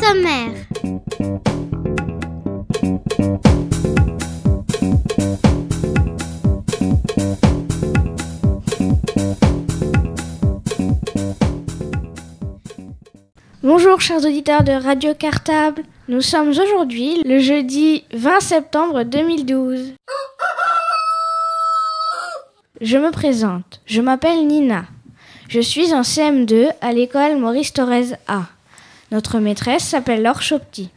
sommaire. 0.00 0.50
Bonjour 13.62 14.00
chers 14.00 14.24
auditeurs 14.24 14.62
de 14.64 14.72
Radio 14.72 15.14
Cartable, 15.14 15.82
nous 16.08 16.20
sommes 16.20 16.48
aujourd'hui 16.48 17.22
le 17.24 17.38
jeudi 17.38 18.04
20 18.12 18.40
septembre 18.40 19.02
2012. 19.04 19.94
Je 22.80 22.98
me 22.98 23.10
présente, 23.10 23.80
je 23.86 24.00
m'appelle 24.00 24.46
Nina. 24.46 24.84
Je 25.48 25.60
suis 25.60 25.94
en 25.94 26.02
CM2 26.02 26.70
à 26.80 26.92
l'école 26.92 27.36
Maurice 27.38 27.72
Thorez 27.72 28.12
A. 28.26 28.46
Notre 29.14 29.38
maîtresse 29.38 29.84
s'appelle 29.84 30.24
Laure 30.24 30.42
Chopti. 30.42 30.90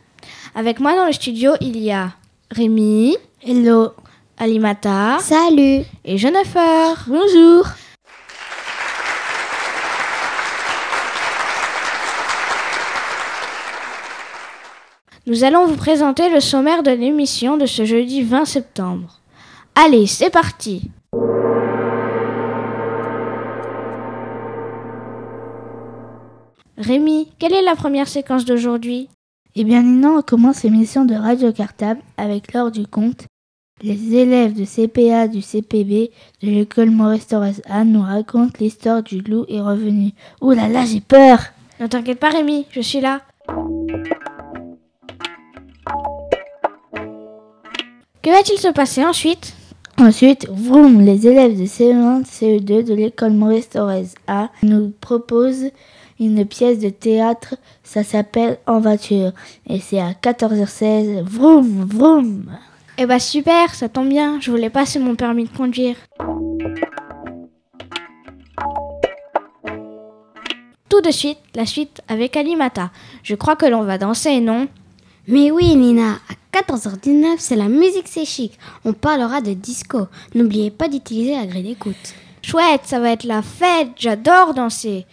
Avec 0.56 0.80
moi 0.80 0.96
dans 0.96 1.06
le 1.06 1.12
studio, 1.12 1.52
il 1.62 1.78
y 1.78 1.92
a 1.92 2.14
Rémi, 2.50 3.16
Hello. 3.44 3.92
Alimata 4.40 5.20
Salut. 5.20 5.84
et 6.04 6.18
Jennifer. 6.18 7.06
Bonjour. 7.06 7.68
Nous 15.28 15.44
allons 15.44 15.68
vous 15.68 15.76
présenter 15.76 16.32
le 16.32 16.40
sommaire 16.40 16.82
de 16.82 16.90
l'émission 16.90 17.56
de 17.56 17.68
ce 17.68 17.86
jeudi 17.86 18.24
20 18.24 18.46
septembre. 18.46 19.20
Allez, 19.76 20.08
c'est 20.08 20.32
parti 20.32 20.90
Rémi, 26.88 27.28
quelle 27.38 27.54
est 27.54 27.64
la 27.64 27.76
première 27.76 28.08
séquence 28.08 28.46
d'aujourd'hui? 28.46 29.10
Eh 29.56 29.66
bien, 29.66 29.84
Nina, 29.84 30.10
on 30.12 30.22
commence 30.22 30.64
l'émission 30.64 31.04
de 31.04 31.16
Radio 31.16 31.52
Cartable 31.52 32.00
avec 32.16 32.54
l'heure 32.54 32.72
du 32.72 32.88
conte. 32.88 33.26
Les 33.82 34.16
élèves 34.16 34.54
de 34.54 34.64
CPA 34.64 35.28
du 35.28 35.42
CPB 35.42 36.12
de 36.42 36.50
l'école 36.50 36.92
Maurice 36.92 37.28
Torres 37.28 37.60
A 37.66 37.84
nous 37.84 38.02
racontent 38.02 38.54
l'histoire 38.62 39.04
du 39.04 39.20
loup 39.20 39.46
est 39.50 39.60
revenu. 39.60 40.12
Ouh 40.40 40.52
là 40.52 40.70
là, 40.70 40.86
j'ai 40.86 41.02
peur 41.02 41.40
Ne 41.82 41.88
t'inquiète 41.88 42.22
pas 42.22 42.30
Rémi, 42.30 42.66
je 42.72 42.80
suis 42.80 43.02
là. 43.02 43.20
Que 48.22 48.30
va-t-il 48.30 48.60
se 48.60 48.72
passer 48.72 49.04
ensuite? 49.04 49.54
Ensuite, 49.98 50.48
vroom, 50.50 51.02
les 51.02 51.28
élèves 51.28 51.60
de 51.60 51.66
CE1, 51.66 52.24
CE2 52.24 52.86
de 52.86 52.94
l'école 52.94 53.34
Maurice 53.34 53.72
Torres 53.72 54.06
A 54.28 54.50
nous 54.64 54.94
proposent 55.02 55.72
une 56.20 56.46
pièce 56.46 56.80
de 56.80 56.90
théâtre. 56.90 57.56
Ça 57.84 58.04
s'appelle 58.04 58.58
En 58.66 58.80
voiture. 58.80 59.32
Et 59.68 59.80
c'est 59.80 60.00
à 60.00 60.12
14h16. 60.12 61.24
Vroom, 61.24 61.86
vroom 61.86 62.46
Eh 62.98 63.06
bah 63.06 63.20
super, 63.20 63.74
ça 63.74 63.90
tombe 63.90 64.10
bien, 64.10 64.40
je 64.42 64.52
voulais 64.52 64.70
passer 64.70 65.00
mon 65.00 65.16
permis 65.16 65.46
de 65.46 65.56
conduire. 65.56 65.96
Tout 70.90 71.02
de 71.02 71.12
suite, 71.12 71.40
la 71.54 71.66
suite 71.66 72.02
avec 72.08 72.38
Alimata. 72.38 72.92
Je 73.24 73.36
crois 73.36 73.56
que 73.56 73.66
l'on 73.66 73.84
va 73.84 73.98
danser, 73.98 74.40
non? 74.40 74.68
Mais 75.28 75.52
oui, 75.52 75.76
Nina, 75.76 76.14
à 76.54 76.62
14h19, 76.62 77.36
c'est 77.38 77.58
la 77.58 77.68
musique, 77.68 78.08
c'est 78.08 78.26
chic. 78.26 78.58
On 78.86 78.94
parlera 78.94 79.42
de 79.42 79.52
disco. 79.54 80.08
N'oubliez 80.34 80.72
pas 80.72 80.88
d'utiliser 80.88 81.36
la 81.36 81.46
grille 81.46 81.64
d'écoute. 81.64 82.16
Chouette, 82.42 82.82
ça 82.86 83.00
va 83.00 83.12
être 83.12 83.26
la 83.26 83.42
fête, 83.42 83.90
j'adore 83.98 84.54
danser. 84.54 85.06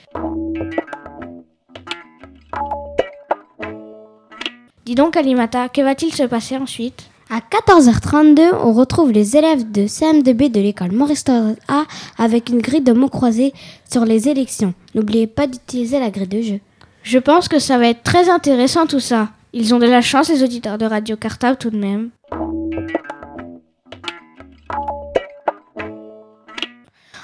Dis 4.84 4.94
donc 4.94 5.16
Alimata, 5.16 5.70
que 5.70 5.80
va-t-il 5.80 6.14
se 6.14 6.24
passer 6.24 6.58
ensuite? 6.58 7.08
À 7.30 7.38
14h32, 7.38 8.50
on 8.62 8.74
retrouve 8.74 9.12
les 9.12 9.34
élèves 9.34 9.70
de 9.72 9.86
CM2B 9.86 10.50
de 10.50 10.60
l'école 10.60 10.92
Maurice 10.92 11.24
A 11.68 11.84
avec 12.18 12.50
une 12.50 12.60
grille 12.60 12.82
de 12.82 12.92
mots 12.92 13.08
croisés 13.08 13.54
sur 13.90 14.04
les 14.04 14.28
élections. 14.28 14.74
N'oubliez 14.94 15.26
pas 15.26 15.46
d'utiliser 15.46 15.98
la 15.98 16.10
grille 16.10 16.28
de 16.28 16.42
jeu. 16.42 16.60
Je 17.02 17.18
pense 17.18 17.48
que 17.48 17.58
ça 17.58 17.78
va 17.78 17.88
être 17.88 18.02
très 18.02 18.28
intéressant 18.28 18.86
tout 18.86 19.00
ça. 19.00 19.30
Ils 19.54 19.74
ont 19.74 19.78
de 19.78 19.86
la 19.86 20.02
chance, 20.02 20.28
les 20.28 20.42
auditeurs 20.42 20.76
de 20.76 20.84
Radio 20.84 21.16
Cartable 21.16 21.56
tout 21.56 21.70
de 21.70 21.78
même. 21.78 22.10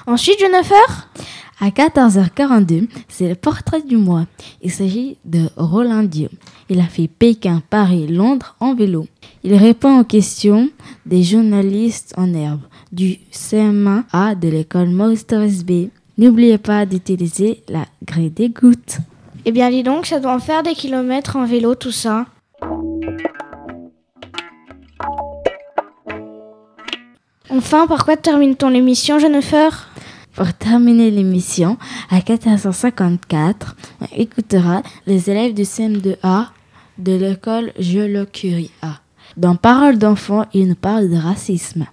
Ensuite, 0.07 0.39
Jennifer? 0.39 1.09
À 1.63 1.69
14h42, 1.69 2.87
c'est 3.07 3.29
le 3.29 3.35
portrait 3.35 3.83
du 3.83 3.95
mois. 3.95 4.25
Il 4.63 4.71
s'agit 4.71 5.17
de 5.25 5.41
Roland 5.55 6.01
Dio. 6.01 6.27
Il 6.69 6.79
a 6.79 6.85
fait 6.85 7.07
Pékin, 7.07 7.61
Paris, 7.69 8.07
Londres 8.07 8.55
en 8.59 8.73
vélo. 8.73 9.05
Il 9.43 9.53
répond 9.53 9.99
aux 9.99 10.03
questions 10.03 10.71
des 11.05 11.21
journalistes 11.21 12.15
en 12.17 12.33
herbe 12.33 12.61
du 12.91 13.19
CM1A 13.31 14.39
de 14.39 14.47
l'école 14.47 14.89
Maurice 14.89 15.27
Torres 15.27 15.63
B. 15.63 15.89
N'oubliez 16.17 16.57
pas 16.57 16.87
d'utiliser 16.87 17.61
la 17.69 17.85
grille 18.03 18.31
des 18.31 18.49
gouttes. 18.49 18.97
Eh 19.45 19.51
bien, 19.51 19.69
dis 19.69 19.83
donc, 19.83 20.07
ça 20.07 20.19
doit 20.19 20.33
en 20.33 20.39
faire 20.39 20.63
des 20.63 20.73
kilomètres 20.73 21.35
en 21.35 21.45
vélo 21.45 21.75
tout 21.75 21.91
ça. 21.91 22.25
Enfin, 27.51 27.85
par 27.85 28.03
quoi 28.03 28.17
termine-t-on 28.17 28.69
l'émission, 28.69 29.19
Jennifer? 29.19 29.90
Pour 30.35 30.53
terminer 30.53 31.11
l'émission, 31.11 31.77
à 32.09 32.19
14h54, 32.19 33.53
on 34.01 34.05
écoutera 34.15 34.81
les 35.05 35.29
élèves 35.29 35.53
du 35.53 35.63
CM2A 35.63 36.47
de 36.97 37.11
l'école 37.13 37.73
Jolo 37.77 38.25
Curie 38.25 38.71
A. 38.81 39.01
Dans 39.35 39.55
Parole 39.55 39.97
d'enfant, 39.97 40.45
ils 40.53 40.67
nous 40.67 40.75
parlent 40.75 41.09
de 41.09 41.17
racisme. 41.17 41.85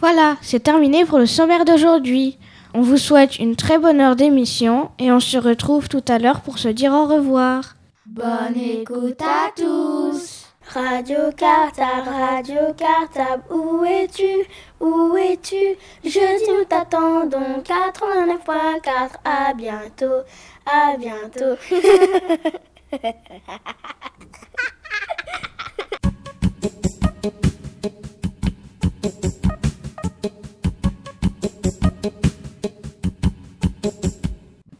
Voilà, 0.00 0.36
c'est 0.42 0.62
terminé 0.62 1.04
pour 1.04 1.18
le 1.18 1.26
sommaire 1.26 1.64
d'aujourd'hui. 1.64 2.38
On 2.74 2.82
vous 2.82 2.98
souhaite 2.98 3.38
une 3.38 3.56
très 3.56 3.78
bonne 3.78 4.00
heure 4.00 4.16
d'émission 4.16 4.90
et 4.98 5.10
on 5.10 5.20
se 5.20 5.36
retrouve 5.36 5.88
tout 5.88 6.04
à 6.08 6.18
l'heure 6.18 6.40
pour 6.40 6.58
se 6.58 6.68
dire 6.68 6.92
au 6.92 7.06
revoir. 7.06 7.76
Bonne 8.06 8.56
écoute 8.56 9.20
à 9.22 9.50
tous. 9.56 10.37
Radio 10.74 11.32
Cartable, 11.34 12.10
Radio 12.10 12.74
Cartable, 12.76 13.42
où 13.50 13.84
es-tu? 13.84 14.46
Où 14.80 15.16
es-tu? 15.16 15.76
Jeudi 16.04 16.44
nous 16.50 16.64
t'attendons 16.64 17.62
89.4. 17.64 19.16
À 19.24 19.54
bientôt, 19.54 20.24
à 20.66 20.96
bientôt. 20.98 21.56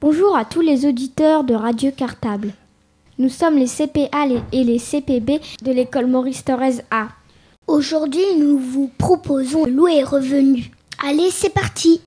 Bonjour 0.02 0.36
à 0.36 0.44
tous 0.44 0.60
les 0.60 0.84
auditeurs 0.84 1.44
de 1.44 1.54
Radio 1.54 1.90
Cartable. 1.92 2.52
Nous 3.20 3.30
sommes 3.30 3.58
les 3.58 3.66
CPA 3.66 4.26
et 4.52 4.62
les 4.62 4.78
CPB 4.78 5.40
de 5.64 5.72
l'école 5.72 6.06
Maurice 6.06 6.44
Thorez 6.44 6.84
A. 6.92 7.08
Aujourd'hui, 7.66 8.36
nous 8.38 8.56
vous 8.58 8.92
proposons 8.96 9.64
Loup 9.66 9.88
est 9.88 10.04
revenu. 10.04 10.70
Allez, 11.04 11.30
c'est 11.32 11.52
parti. 11.52 12.00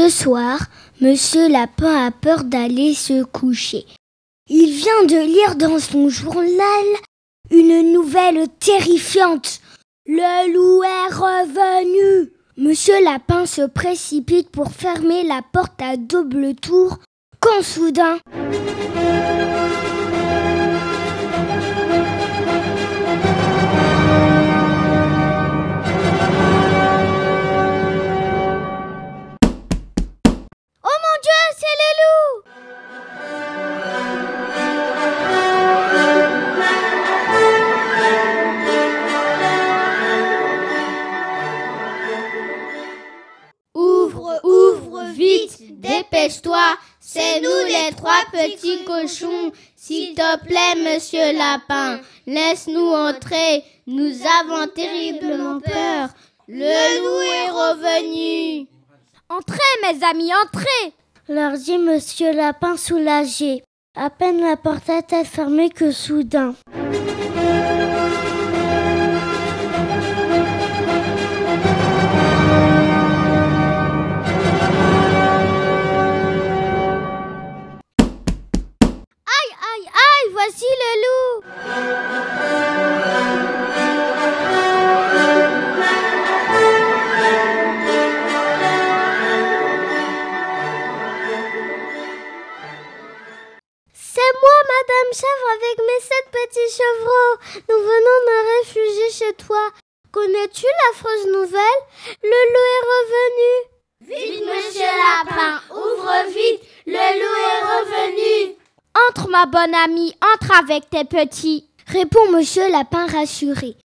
Ce 0.00 0.08
soir, 0.08 0.58
Monsieur 1.02 1.46
Lapin 1.48 2.06
a 2.06 2.10
peur 2.10 2.44
d'aller 2.44 2.94
se 2.94 3.22
coucher. 3.22 3.84
Il 4.48 4.72
vient 4.72 5.04
de 5.04 5.26
lire 5.26 5.56
dans 5.56 5.78
son 5.78 6.08
journal 6.08 6.86
une 7.50 7.92
nouvelle 7.92 8.48
terrifiante. 8.60 9.60
Le 10.06 10.54
loup 10.54 10.82
est 10.82 11.14
revenu. 11.14 12.32
Monsieur 12.56 13.04
Lapin 13.04 13.44
se 13.44 13.66
précipite 13.66 14.48
pour 14.48 14.72
fermer 14.72 15.22
la 15.22 15.42
porte 15.52 15.82
à 15.82 15.98
double 15.98 16.54
tour 16.54 16.98
quand 17.38 17.62
soudain... 17.62 18.16
dépêche-toi, 46.40 46.76
c'est 47.00 47.40
nous 47.40 47.66
les 47.66 47.94
trois 47.96 48.22
petits 48.32 48.84
cochons. 48.84 49.52
S'il 49.76 50.14
te 50.14 50.38
plaît, 50.44 50.76
monsieur 50.76 51.36
Lapin, 51.36 52.00
laisse-nous 52.26 52.88
entrer, 52.88 53.64
nous 53.86 54.12
avons 54.40 54.66
terriblement 54.74 55.60
peur. 55.60 56.08
Le 56.48 57.00
loup 57.00 57.20
est 57.20 57.50
revenu. 57.50 58.66
Entrez, 59.28 59.58
mes 59.82 60.04
amis, 60.04 60.30
entrez 60.44 60.92
leur 61.28 61.52
dit 61.52 61.78
Monsieur 61.78 62.32
Lapin 62.32 62.76
soulagé. 62.76 63.62
À 63.96 64.10
peine 64.10 64.40
la 64.40 64.56
porte 64.56 64.88
est 64.88 65.24
fermée 65.24 65.70
que 65.70 65.92
soudain. 65.92 66.54
Voici 80.42 80.64
le 80.64 80.92
loup. 81.02 81.42
C'est 93.92 94.32
moi, 94.40 94.56
Madame 94.72 95.10
Chèvre, 95.12 95.48
avec 95.56 95.76
mes 95.78 96.00
sept 96.00 96.26
petits 96.32 96.72
chevreaux. 96.74 97.34
Nous 97.68 97.80
venons 97.80 98.20
de 98.28 98.36
réfugier 98.58 99.10
chez 99.10 99.34
toi. 99.34 99.64
Connais-tu 100.12 100.66
l'affreuse 100.66 101.26
nouvelle? 101.26 101.82
Le 102.22 102.40
loup 102.52 102.68
est 102.76 102.86
revenu. 102.94 103.52
Vite, 104.02 104.44
monsieur 104.46 104.92
Lapin, 104.96 105.60
ouvre 105.70 106.24
vite, 106.28 106.62
le 106.86 107.20
loup 107.20 107.36
est 107.50 107.62
revenu. 107.76 108.59
Entre, 108.94 109.28
ma 109.28 109.46
bonne 109.46 109.74
amie, 109.74 110.14
entre 110.34 110.58
avec 110.58 110.90
tes 110.90 111.04
petits. 111.04 111.64
Répond 111.86 112.30
Monsieur 112.32 112.70
Lapin 112.70 113.06
rassuré. 113.06 113.76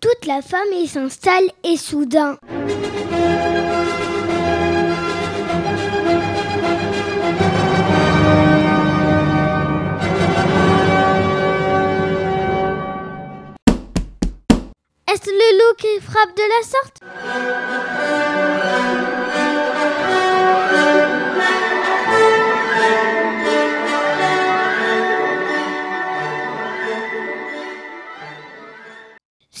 Toute 0.00 0.26
la 0.26 0.40
famille 0.42 0.86
s'installe 0.86 1.50
et 1.64 1.76
soudain. 1.76 2.36
Est-ce 15.12 15.30
le 15.30 15.58
loup 15.58 15.74
qui 15.76 16.00
frappe 16.00 16.36
de 16.36 16.42
la 16.48 16.62
sorte? 16.66 16.98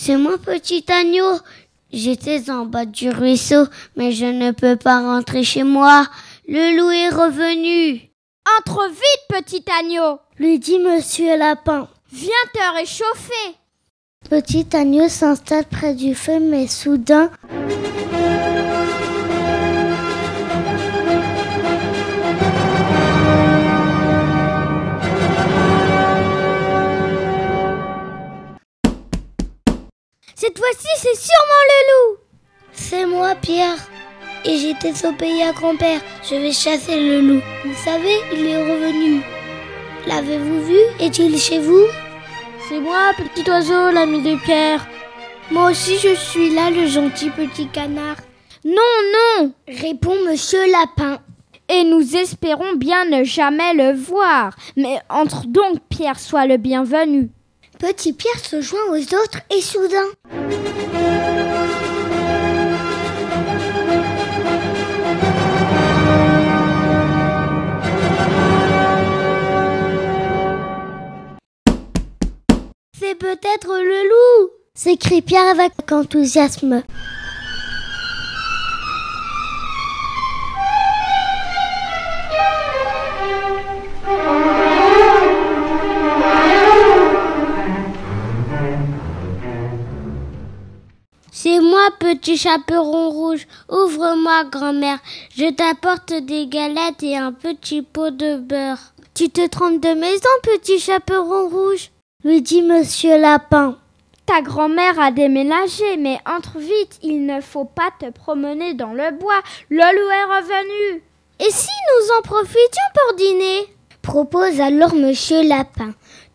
C'est 0.04 0.16
moi, 0.16 0.36
petit 0.36 0.84
agneau. 0.90 1.38
J'étais 1.92 2.50
en 2.50 2.66
bas 2.66 2.86
du 2.86 3.08
ruisseau, 3.08 3.66
mais 3.94 4.10
je 4.10 4.24
ne 4.24 4.50
peux 4.50 4.74
pas 4.74 4.98
rentrer 4.98 5.44
chez 5.44 5.62
moi. 5.62 6.08
Le 6.48 6.76
loup 6.76 6.90
est 6.90 7.08
revenu. 7.08 8.10
Entre 8.58 8.88
vite, 8.88 9.28
petit 9.28 9.64
agneau 9.78 10.18
Lui 10.38 10.58
dit 10.58 10.80
Monsieur 10.80 11.38
Lapin. 11.38 11.88
Viens 12.10 12.32
te 12.52 12.78
réchauffer 12.78 13.56
Petit 14.28 14.66
agneau 14.72 15.08
s'installe 15.08 15.66
près 15.66 15.94
du 15.94 16.16
feu, 16.16 16.40
mais 16.40 16.66
soudain. 16.66 17.30
Fois-ci, 30.72 30.88
c'est 30.96 31.20
sûrement 31.20 31.64
le 31.68 31.80
loup. 31.90 32.18
C'est 32.72 33.04
moi, 33.04 33.34
Pierre. 33.34 33.76
Et 34.46 34.56
j'étais 34.56 35.06
au 35.06 35.12
pays 35.12 35.42
à 35.42 35.52
grand-père. 35.52 36.00
Je 36.22 36.34
vais 36.36 36.52
chasser 36.52 36.98
le 36.98 37.20
loup. 37.20 37.42
Vous 37.64 37.74
savez, 37.74 38.16
il 38.32 38.46
est 38.46 38.56
revenu. 38.56 39.20
L'avez-vous 40.06 40.62
vu? 40.62 40.78
Est-il 40.98 41.36
chez 41.36 41.58
vous? 41.58 41.84
C'est 42.68 42.80
moi, 42.80 43.10
petit 43.18 43.48
oiseau, 43.50 43.90
l'ami 43.90 44.22
de 44.22 44.36
Pierre. 44.36 44.86
Moi 45.50 45.72
aussi, 45.72 45.98
je 45.98 46.14
suis 46.14 46.54
là, 46.54 46.70
le 46.70 46.86
gentil 46.86 47.28
petit 47.28 47.66
canard. 47.66 48.16
Non, 48.64 49.42
non 49.42 49.52
Répond 49.68 50.16
Monsieur 50.26 50.64
Lapin. 50.70 51.18
Et 51.68 51.84
nous 51.84 52.16
espérons 52.16 52.76
bien 52.76 53.04
ne 53.04 53.24
jamais 53.24 53.74
le 53.74 53.92
voir. 53.92 54.56
Mais 54.78 54.98
entre 55.10 55.46
donc, 55.46 55.80
Pierre, 55.90 56.18
sois 56.18 56.46
le 56.46 56.56
bienvenu. 56.56 57.28
Petit 57.82 58.12
Pierre 58.12 58.38
se 58.38 58.62
joint 58.62 58.78
aux 58.90 58.94
autres 58.94 59.40
et 59.50 59.60
soudain. 59.60 60.06
C'est 72.96 73.16
peut-être 73.16 73.66
le 73.66 74.08
loup 74.08 74.50
s'écrie 74.74 75.20
Pierre 75.20 75.48
avec 75.50 75.72
enthousiasme. 75.90 76.84
C'est 91.42 91.58
moi, 91.58 91.88
petit 91.98 92.36
chaperon 92.36 93.10
rouge. 93.10 93.48
Ouvre-moi, 93.68 94.44
grand-mère. 94.44 95.00
Je 95.36 95.50
t'apporte 95.50 96.12
des 96.12 96.46
galettes 96.46 97.02
et 97.02 97.16
un 97.16 97.32
petit 97.32 97.82
pot 97.82 98.10
de 98.10 98.36
beurre. 98.36 98.78
Tu 99.12 99.28
te 99.28 99.48
trompes 99.48 99.80
de 99.80 99.92
maison, 99.92 100.28
petit 100.44 100.78
chaperon 100.78 101.48
rouge? 101.48 101.90
lui 102.22 102.42
dit 102.42 102.62
Monsieur 102.62 103.18
Lapin. 103.18 103.76
Ta 104.24 104.40
grand-mère 104.40 105.00
a 105.00 105.10
déménagé, 105.10 105.96
mais 105.98 106.20
entre 106.26 106.58
vite, 106.60 107.00
il 107.02 107.26
ne 107.26 107.40
faut 107.40 107.64
pas 107.64 107.90
te 107.98 108.08
promener 108.12 108.74
dans 108.74 108.92
le 108.92 109.10
bois. 109.10 109.42
Le 109.68 109.78
loup 109.78 110.10
est 110.12 110.38
revenu. 110.38 111.02
Et 111.40 111.50
si 111.50 111.66
nous 111.66 112.18
en 112.18 112.22
profitions 112.22 112.90
pour 112.94 113.16
dîner? 113.16 113.66
propose 114.00 114.60
alors 114.60 114.94
Monsieur 114.94 115.42
Lapin. 115.42 115.92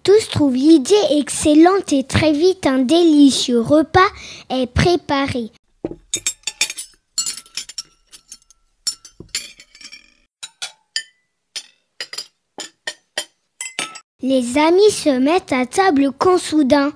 Tous 0.07 0.29
trouvent 0.29 0.55
l'idée 0.55 0.95
excellente 1.19 1.91
et 1.91 2.05
très 2.05 2.31
vite 2.31 2.65
un 2.65 2.79
délicieux 2.79 3.59
repas 3.59 3.99
est 4.49 4.67
préparé. 4.67 5.51
Les 14.21 14.57
amis 14.57 14.91
se 14.91 15.19
mettent 15.19 15.51
à 15.51 15.65
table 15.65 16.11
quand 16.17 16.37
soudain. 16.37 16.93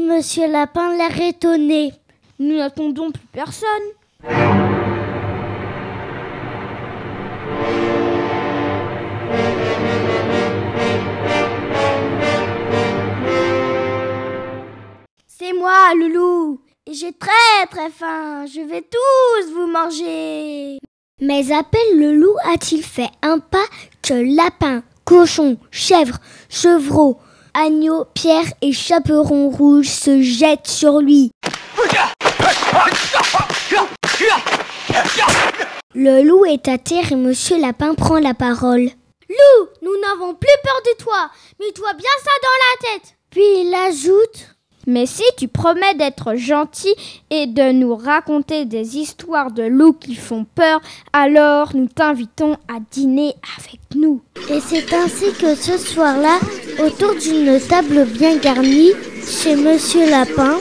Monsieur 0.00 0.46
Lapin 0.46 0.94
l'air 0.96 1.20
étonné. 1.20 1.92
Nous 2.38 2.56
n'attendons 2.56 3.10
plus 3.10 3.26
personne. 3.32 3.66
C'est 15.26 15.52
moi, 15.52 15.94
le 15.94 16.08
loup. 16.12 16.60
Et 16.86 16.94
j'ai 16.94 17.12
très 17.12 17.66
très 17.70 17.90
faim. 17.90 18.44
Je 18.46 18.60
vais 18.60 18.82
tous 18.82 19.52
vous 19.52 19.66
manger. 19.66 20.78
Mais 21.20 21.50
à 21.52 21.62
peine 21.62 21.98
le 21.98 22.14
loup 22.14 22.36
a-t-il 22.52 22.82
fait 22.82 23.10
un 23.22 23.38
pas 23.38 23.64
que 24.02 24.14
lapin, 24.36 24.82
cochon, 25.04 25.56
chèvre, 25.70 26.18
chevreau, 26.50 27.18
agneau, 27.56 28.04
pierre 28.14 28.46
et 28.60 28.72
chaperon 28.72 29.48
rouge 29.48 29.88
se 29.88 30.20
jettent 30.20 30.66
sur 30.66 31.00
lui. 31.00 31.30
Le 35.94 36.22
loup 36.22 36.44
est 36.44 36.68
à 36.68 36.78
terre 36.78 37.12
et 37.12 37.16
Monsieur 37.16 37.58
Lapin 37.58 37.94
prend 37.94 38.18
la 38.18 38.34
parole. 38.34 38.90
Loup, 39.28 39.68
nous 39.82 39.98
n'avons 40.00 40.34
plus 40.34 40.48
peur 40.62 40.80
de 40.84 41.02
toi. 41.02 41.30
Mets-toi 41.58 41.94
bien 41.94 42.10
ça 42.22 42.30
dans 42.42 42.88
la 42.88 42.92
tête. 42.92 43.16
Puis 43.30 43.42
il 43.42 43.74
ajoute 43.74 44.55
Mais 44.86 45.06
si 45.06 45.24
tu 45.36 45.48
promets 45.48 45.94
d'être 45.94 46.36
gentil 46.36 46.94
et 47.30 47.46
de 47.46 47.72
nous 47.72 47.96
raconter 47.96 48.64
des 48.64 48.96
histoires 48.98 49.50
de 49.50 49.64
loups 49.64 49.94
qui 49.94 50.14
font 50.14 50.46
peur, 50.54 50.80
alors 51.12 51.74
nous 51.74 51.88
t'invitons 51.88 52.52
à 52.68 52.78
dîner 52.90 53.34
avec 53.58 53.80
nous. 53.96 54.20
Et 54.48 54.60
c'est 54.60 54.92
ainsi 54.94 55.32
que 55.40 55.54
ce 55.54 55.76
soir-là, 55.76 56.38
autour 56.84 57.14
d'une 57.16 57.58
table 57.60 58.04
bien 58.04 58.36
garnie, 58.36 58.92
chez 59.26 59.56
Monsieur 59.56 60.08
Lapin, 60.08 60.54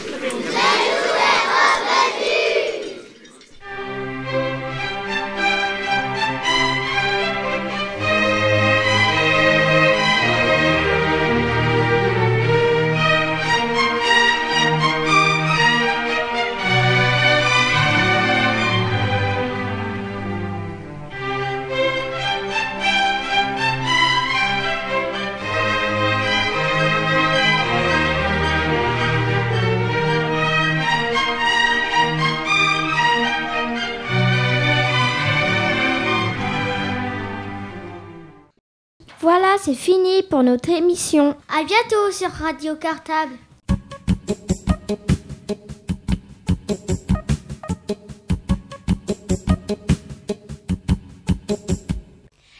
c'est 39.65 39.73
fini 39.73 40.21
pour 40.21 40.43
notre 40.43 40.69
émission. 40.69 41.35
à 41.49 41.63
bientôt 41.63 42.11
sur 42.11 42.29
Radio 42.29 42.75
Cartable. 42.75 43.33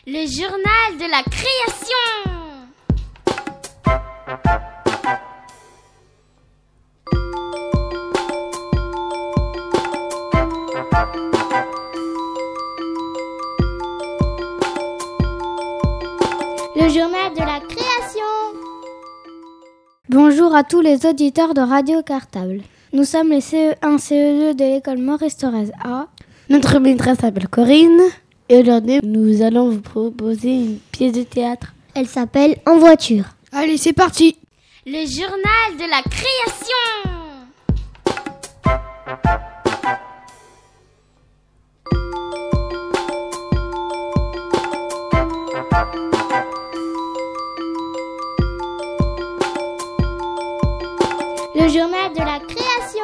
Le 0.07 0.25
journal 0.25 0.97
de 0.97 1.11
la 1.11 1.21
création. 1.29 1.85
À 20.55 20.63
tous 20.63 20.79
les 20.79 21.05
auditeurs 21.05 21.53
de 21.53 21.59
Radio 21.59 22.01
Cartable. 22.01 22.61
Nous 22.93 23.03
sommes 23.03 23.29
les 23.29 23.41
CE1, 23.41 23.97
CE2 23.97 24.55
de 24.55 24.75
l'école 24.75 24.99
Maurice 24.99 25.35
Thorez 25.35 25.69
A. 25.83 26.07
Notre 26.49 26.79
maîtresse 26.79 27.17
s'appelle 27.19 27.49
Corinne 27.49 27.99
et 28.47 28.59
aujourd'hui 28.59 28.99
nous 29.03 29.41
allons 29.41 29.69
vous 29.69 29.81
proposer 29.81 30.55
une 30.55 30.77
pièce 30.93 31.11
de 31.11 31.23
théâtre. 31.23 31.73
Elle 31.93 32.07
s'appelle 32.07 32.55
En 32.65 32.77
voiture. 32.77 33.25
Allez, 33.51 33.75
c'est 33.77 33.91
parti. 33.91 34.37
Le 34.85 35.05
journal 35.05 35.75
de 35.77 35.89
la 35.89 36.01
création. 36.09 37.15
Le 51.65 51.71
journal 51.71 52.13
de 52.13 52.19
la 52.19 52.39
création. 52.47 53.01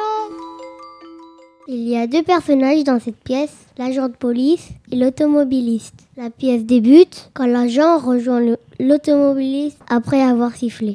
Il 1.66 1.88
y 1.88 1.96
a 1.96 2.06
deux 2.06 2.22
personnages 2.22 2.84
dans 2.84 3.00
cette 3.00 3.16
pièce, 3.16 3.52
l'agent 3.76 4.08
de 4.08 4.14
police 4.14 4.68
et 4.92 4.94
l'automobiliste. 4.94 6.06
La 6.16 6.30
pièce 6.30 6.64
débute 6.64 7.32
quand 7.34 7.46
l'agent 7.46 7.98
rejoint 7.98 8.40
l'automobiliste 8.78 9.80
après 9.88 10.22
avoir 10.22 10.54
sifflé. 10.54 10.94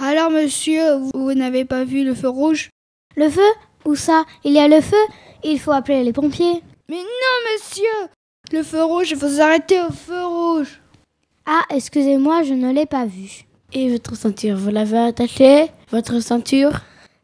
Alors, 0.00 0.30
monsieur, 0.30 0.98
vous, 0.98 1.10
vous 1.12 1.34
n'avez 1.34 1.64
pas 1.64 1.82
vu 1.82 2.04
le 2.04 2.14
feu 2.14 2.28
rouge? 2.28 2.70
Le 3.16 3.28
feu? 3.28 3.42
Où 3.84 3.94
ça? 3.94 4.24
Il 4.44 4.52
y 4.52 4.58
a 4.58 4.68
le 4.68 4.80
feu? 4.80 4.96
Il 5.42 5.60
faut 5.60 5.72
appeler 5.72 6.04
les 6.04 6.12
pompiers. 6.12 6.62
Mais 6.88 6.96
non, 6.96 7.52
monsieur 7.54 8.08
Le 8.52 8.62
feu 8.62 8.82
rouge, 8.82 9.10
il 9.10 9.16
faut 9.16 9.28
s'arrêter 9.28 9.80
au 9.80 9.92
feu 9.92 10.24
rouge. 10.24 10.80
Ah, 11.46 11.62
excusez-moi, 11.70 12.42
je 12.42 12.54
ne 12.54 12.72
l'ai 12.72 12.86
pas 12.86 13.04
vu. 13.04 13.44
Et 13.72 13.90
votre 13.90 14.16
ceinture, 14.16 14.56
vous 14.56 14.70
l'avez 14.70 14.98
attachée? 14.98 15.70
Votre 15.90 16.20
ceinture? 16.20 16.80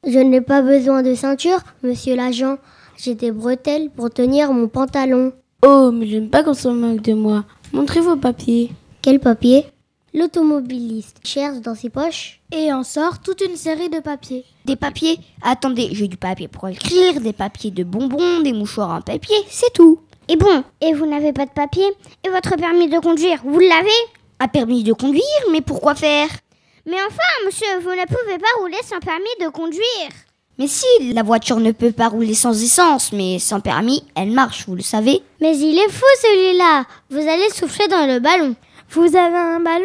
Je 0.07 0.19
n'ai 0.19 0.40
pas 0.40 0.62
besoin 0.62 1.02
de 1.02 1.14
ceinture, 1.14 1.61
monsieur 1.83 2.17
l'agent. 2.17 2.57
J'ai 2.97 3.14
des 3.14 3.31
bretelles 3.33 3.88
pour 3.90 4.11
tenir 4.11 4.52
mon 4.52 4.69
pantalon. 4.69 5.33
Oh, 5.64 5.90
mais 5.93 6.07
j'aime 6.07 6.29
pas 6.29 6.43
qu'on 6.43 6.55
se 6.55 6.69
moque 6.69 7.02
de 7.02 7.14
moi. 7.14 7.45
Montrez 7.73 8.00
vos 8.00 8.17
papiers. 8.17 8.71
Quel 9.02 9.21
papier 9.21 9.67
L'automobiliste 10.12 11.19
cherche 11.25 11.59
dans 11.59 11.76
ses 11.76 11.88
poches. 11.88 12.40
Et 12.52 12.73
en 12.73 12.83
sort 12.83 13.21
toute 13.21 13.43
une 13.43 13.57
série 13.57 13.88
de 13.88 14.00
papiers. 14.00 14.45
Des 14.64 14.75
papiers 14.75 15.21
Attendez, 15.43 15.90
j'ai 15.93 16.09
du 16.09 16.17
papier 16.17 16.49
pour 16.49 16.67
écrire, 16.67 17.21
des 17.21 17.33
papiers 17.33 17.71
de 17.71 17.85
bonbons, 17.85 18.40
des 18.40 18.52
mouchoirs 18.52 18.90
en 18.90 19.00
papier, 19.02 19.37
c'est 19.49 19.73
tout. 19.73 20.00
Et 20.29 20.37
bon, 20.37 20.64
et 20.81 20.95
vous 20.95 21.07
n'avez 21.07 21.33
pas 21.33 21.47
de 21.47 21.50
papier 21.50 21.87
Et 22.25 22.29
votre 22.29 22.57
permis 22.57 22.88
de 22.88 22.99
conduire, 22.99 23.40
vous 23.45 23.61
l'avez? 23.61 23.88
Un 24.40 24.49
permis 24.49 24.83
de 24.83 24.93
conduire, 24.93 25.23
mais 25.52 25.61
pourquoi 25.61 25.95
faire? 25.95 26.29
Mais 26.87 26.97
enfin, 27.07 27.47
monsieur, 27.47 27.79
vous 27.81 27.90
ne 27.90 28.07
pouvez 28.07 28.38
pas 28.38 28.61
rouler 28.61 28.79
sans 28.85 28.99
permis 28.99 29.25
de 29.40 29.49
conduire. 29.49 30.11
Mais 30.59 30.67
si, 30.67 30.87
la 31.14 31.23
voiture 31.23 31.59
ne 31.61 31.73
peut 31.73 31.93
pas 31.93 32.09
rouler 32.09 32.35
sans 32.35 32.62
essence, 32.62 33.12
mais 33.12 33.38
sans 33.38 33.61
permis, 33.61 34.05
elle 34.14 34.31
marche, 34.31 34.67
vous 34.67 34.75
le 34.75 34.83
savez. 34.83 35.23
Mais 35.40 35.57
il 35.57 35.79
est 35.79 35.90
fou 35.90 36.05
celui-là. 36.21 36.85
Vous 37.11 37.29
allez 37.29 37.49
souffler 37.50 37.88
dans 37.88 38.07
le 38.07 38.19
ballon. 38.19 38.55
Vous 38.92 39.14
avez 39.14 39.37
un 39.37 39.61
ballon? 39.61 39.85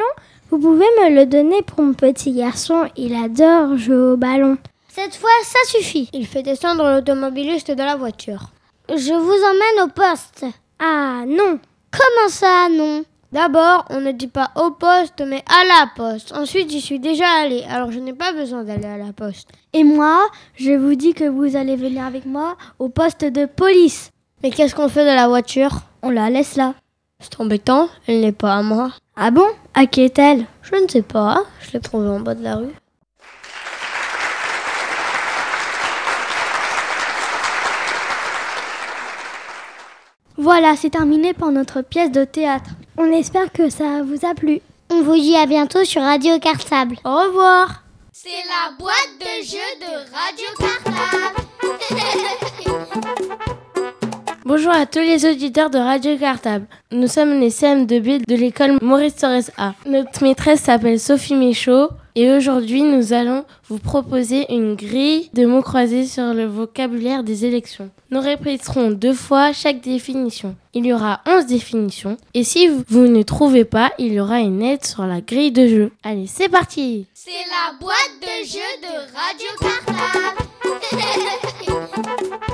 Vous 0.49 0.57
pouvez 0.57 0.85
me 0.99 1.15
le 1.15 1.27
donner 1.27 1.61
pour 1.61 1.83
mon 1.83 1.93
petit 1.93 2.31
garçon, 2.31 2.89
il 2.95 3.13
adore 3.13 3.77
jouer 3.77 3.95
au 4.13 4.17
ballon. 4.17 4.57
Cette 4.87 5.15
fois, 5.15 5.29
ça 5.43 5.59
suffit. 5.67 6.09
Il 6.11 6.25
fait 6.25 6.41
descendre 6.41 6.89
l'automobiliste 6.89 7.69
de 7.69 7.83
la 7.83 7.97
voiture. 7.97 8.49
Je 8.89 9.13
vous 9.13 9.31
emmène 9.31 9.87
au 9.87 9.91
poste. 9.93 10.45
Ah 10.79 11.23
non 11.27 11.59
Comment 11.91 12.29
ça, 12.29 12.67
non? 12.71 13.03
D'abord, 13.31 13.85
on 13.91 14.01
ne 14.01 14.11
dit 14.11 14.27
pas 14.27 14.49
au 14.55 14.71
poste, 14.71 15.21
mais 15.27 15.43
à 15.47 15.63
la 15.65 15.91
poste. 15.95 16.31
Ensuite, 16.33 16.71
j'y 16.71 16.81
suis 16.81 16.99
déjà 16.99 17.27
allée, 17.43 17.63
alors 17.69 17.91
je 17.91 17.99
n'ai 17.99 18.13
pas 18.13 18.33
besoin 18.33 18.63
d'aller 18.63 18.87
à 18.87 18.97
la 18.97 19.13
poste. 19.13 19.49
Et 19.73 19.83
moi, 19.83 20.27
je 20.55 20.71
vous 20.71 20.95
dis 20.95 21.13
que 21.13 21.25
vous 21.25 21.55
allez 21.55 21.75
venir 21.75 22.03
avec 22.05 22.25
moi 22.25 22.57
au 22.79 22.89
poste 22.89 23.23
de 23.23 23.45
police. 23.45 24.09
Mais 24.41 24.49
qu'est-ce 24.49 24.73
qu'on 24.73 24.89
fait 24.89 25.05
de 25.05 25.15
la 25.15 25.27
voiture? 25.27 25.81
On 26.01 26.09
la 26.09 26.31
laisse 26.31 26.55
là. 26.55 26.73
C'est 27.19 27.39
embêtant, 27.39 27.89
elle 28.07 28.21
n'est 28.21 28.31
pas 28.31 28.55
à 28.55 28.61
moi. 28.61 28.91
Ah 29.15 29.31
bon? 29.31 29.47
À 29.73 29.85
qui 29.85 30.01
est-elle? 30.01 30.45
Je 30.61 30.75
ne 30.75 30.87
sais 30.87 31.01
pas, 31.01 31.43
je 31.61 31.71
l'ai 31.71 31.79
trouvée 31.79 32.09
en 32.09 32.19
bas 32.19 32.35
de 32.35 32.43
la 32.43 32.57
rue. 32.57 32.73
Voilà, 40.37 40.75
c'est 40.75 40.89
terminé 40.89 41.33
pour 41.33 41.51
notre 41.51 41.81
pièce 41.81 42.11
de 42.11 42.25
théâtre. 42.25 42.71
On 42.97 43.11
espère 43.11 43.51
que 43.51 43.69
ça 43.69 44.03
vous 44.03 44.25
a 44.25 44.33
plu. 44.33 44.61
On 44.89 45.01
vous 45.01 45.15
dit 45.15 45.35
à 45.35 45.45
bientôt 45.45 45.85
sur 45.85 46.01
Radio 46.01 46.37
Cartable. 46.39 46.97
Au 47.05 47.15
revoir 47.15 47.83
C'est 48.11 48.29
la 48.29 48.75
boîte 48.77 49.15
de 49.19 49.45
jeux 49.45 49.57
de 49.79 49.91
Radio 50.13 50.45
Cartable. 50.59 51.41
Bonjour 54.47 54.71
à 54.71 54.85
tous 54.85 54.99
les 54.99 55.25
auditeurs 55.25 55.71
de 55.71 55.79
Radio 55.79 56.15
Cartable. 56.19 56.67
Nous 56.91 57.07
sommes 57.07 57.39
les 57.39 57.49
CM2B 57.49 58.27
de 58.27 58.35
l'école 58.35 58.77
Maurice 58.79 59.15
Torres 59.15 59.49
A. 59.57 59.73
Notre 59.87 60.21
maîtresse 60.21 60.61
s'appelle 60.61 60.99
Sophie 60.99 61.33
Méchaud 61.33 61.89
et 62.13 62.31
aujourd'hui 62.31 62.83
nous 62.83 63.11
allons 63.11 63.43
vous 63.67 63.79
proposer 63.79 64.45
une 64.53 64.75
grille 64.75 65.31
de 65.33 65.47
mots 65.47 65.63
croisés 65.63 66.05
sur 66.05 66.35
le 66.35 66.45
vocabulaire 66.45 67.23
des 67.23 67.45
élections. 67.45 67.89
Nous 68.11 68.19
répéterons 68.19 68.91
deux 68.91 69.15
fois 69.15 69.51
chaque 69.51 69.81
définition. 69.81 70.55
Il 70.75 70.85
y 70.85 70.93
aura 70.93 71.21
11 71.25 71.47
définitions 71.47 72.15
et 72.35 72.43
si 72.43 72.67
vous 72.67 73.07
ne 73.07 73.23
trouvez 73.23 73.65
pas, 73.65 73.93
il 73.97 74.13
y 74.13 74.19
aura 74.19 74.41
une 74.41 74.61
aide 74.61 74.85
sur 74.85 75.07
la 75.07 75.21
grille 75.21 75.53
de 75.53 75.67
jeu. 75.67 75.91
Allez, 76.03 76.27
c'est 76.27 76.49
parti 76.49 77.07
C'est 77.15 77.31
la 77.31 77.75
boîte 77.79 78.13
de 78.21 78.45
jeu 78.45 78.59
de 78.83 78.93
Radio 79.15 79.47
Cartable. 79.59 80.45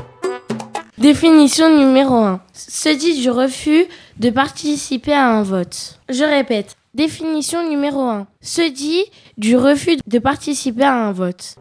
Définition 1.01 1.75
numéro 1.75 2.13
1. 2.13 2.39
Se 2.53 2.89
dit 2.89 3.20
du 3.20 3.31
refus 3.31 3.86
de 4.20 4.29
participer 4.29 5.13
à 5.13 5.29
un 5.29 5.41
vote. 5.41 6.00
Je 6.10 6.24
répète. 6.24 6.75
Définition 6.93 7.67
numéro 7.67 8.01
1. 8.01 8.27
Se 8.39 8.70
dit 8.70 9.05
du 9.36 9.58
refus 9.58 9.98
de 10.05 10.20
participer 10.20 10.84
à 10.84 10.93
un 10.93 11.12
vote. 11.12 11.55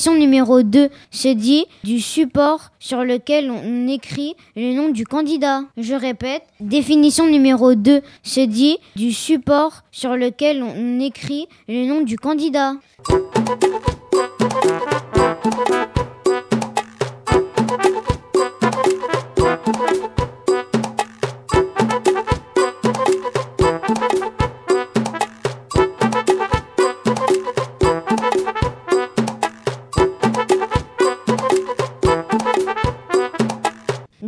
Définition 0.00 0.18
numéro 0.18 0.62
2 0.62 0.88
se 1.10 1.28
dit 1.28 1.66
du 1.84 2.00
support 2.00 2.70
sur 2.78 3.04
lequel 3.04 3.50
on 3.50 3.86
écrit 3.86 4.34
le 4.56 4.72
nom 4.72 4.88
du 4.88 5.04
candidat. 5.04 5.64
Je 5.76 5.92
répète, 5.92 6.42
définition 6.58 7.26
numéro 7.26 7.74
2 7.74 8.00
se 8.22 8.40
dit 8.40 8.78
du 8.96 9.12
support 9.12 9.82
sur 9.90 10.16
lequel 10.16 10.62
on 10.62 11.00
écrit 11.00 11.48
le 11.68 11.84
nom 11.84 12.00
du 12.00 12.16
candidat. 12.16 12.76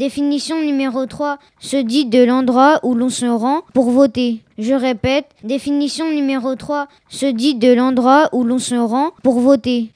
Définition 0.02 0.60
numéro 0.60 1.06
3 1.06 1.38
se 1.60 1.76
dit 1.76 2.06
de 2.06 2.24
l'endroit 2.24 2.80
où 2.82 2.96
l'on 2.96 3.08
se 3.08 3.24
rend 3.24 3.60
pour 3.72 3.92
voter. 3.92 4.40
Je 4.58 4.74
répète, 4.74 5.26
définition 5.44 6.10
numéro 6.10 6.56
3 6.56 6.88
se 7.08 7.26
dit 7.26 7.54
de 7.54 7.72
l'endroit 7.72 8.28
où 8.32 8.42
l'on 8.42 8.58
se 8.58 8.74
rend 8.74 9.12
pour 9.22 9.38
voter. 9.38 9.92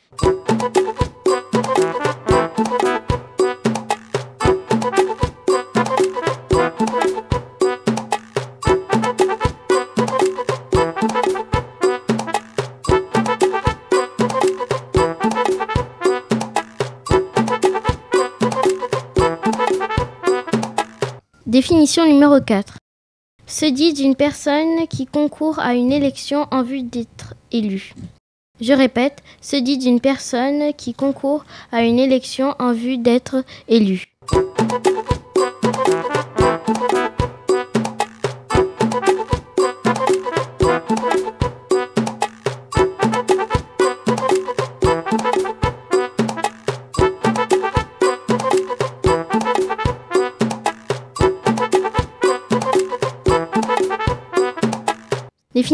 Numéro 21.86 22.40
4. 22.40 22.78
Se 23.46 23.64
dit 23.64 23.92
d'une 23.92 24.16
personne 24.16 24.88
qui 24.88 25.06
concourt 25.06 25.60
à 25.60 25.74
une 25.74 25.92
élection 25.92 26.48
en 26.50 26.64
vue 26.64 26.82
d'être 26.82 27.34
élue. 27.52 27.94
Je 28.60 28.72
répète, 28.72 29.22
se 29.40 29.54
dit 29.54 29.78
d'une 29.78 30.00
personne 30.00 30.74
qui 30.74 30.94
concourt 30.94 31.44
à 31.70 31.82
une 31.82 32.00
élection 32.00 32.56
en 32.58 32.72
vue 32.72 32.98
d'être 32.98 33.44
élue. 33.68 34.04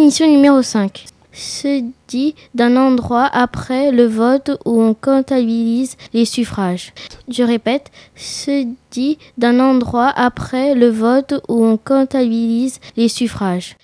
Définition 0.02 0.32
numéro 0.32 0.62
5. 0.62 1.04
Se 1.32 1.84
dit 2.08 2.34
d'un 2.56 2.76
endroit 2.76 3.24
après 3.32 3.92
le 3.92 4.04
vote 4.04 4.50
où 4.64 4.82
on 4.82 4.94
comptabilise 4.94 5.96
les 6.12 6.24
suffrages. 6.24 6.92
Je 7.28 7.44
répète, 7.44 7.92
se 8.16 8.66
dit 8.90 9.18
d'un 9.38 9.60
endroit 9.60 10.08
après 10.08 10.74
le 10.74 10.88
vote 10.88 11.34
où 11.48 11.64
on 11.64 11.76
comptabilise 11.76 12.80
les 12.96 13.06
suffrages. 13.06 13.76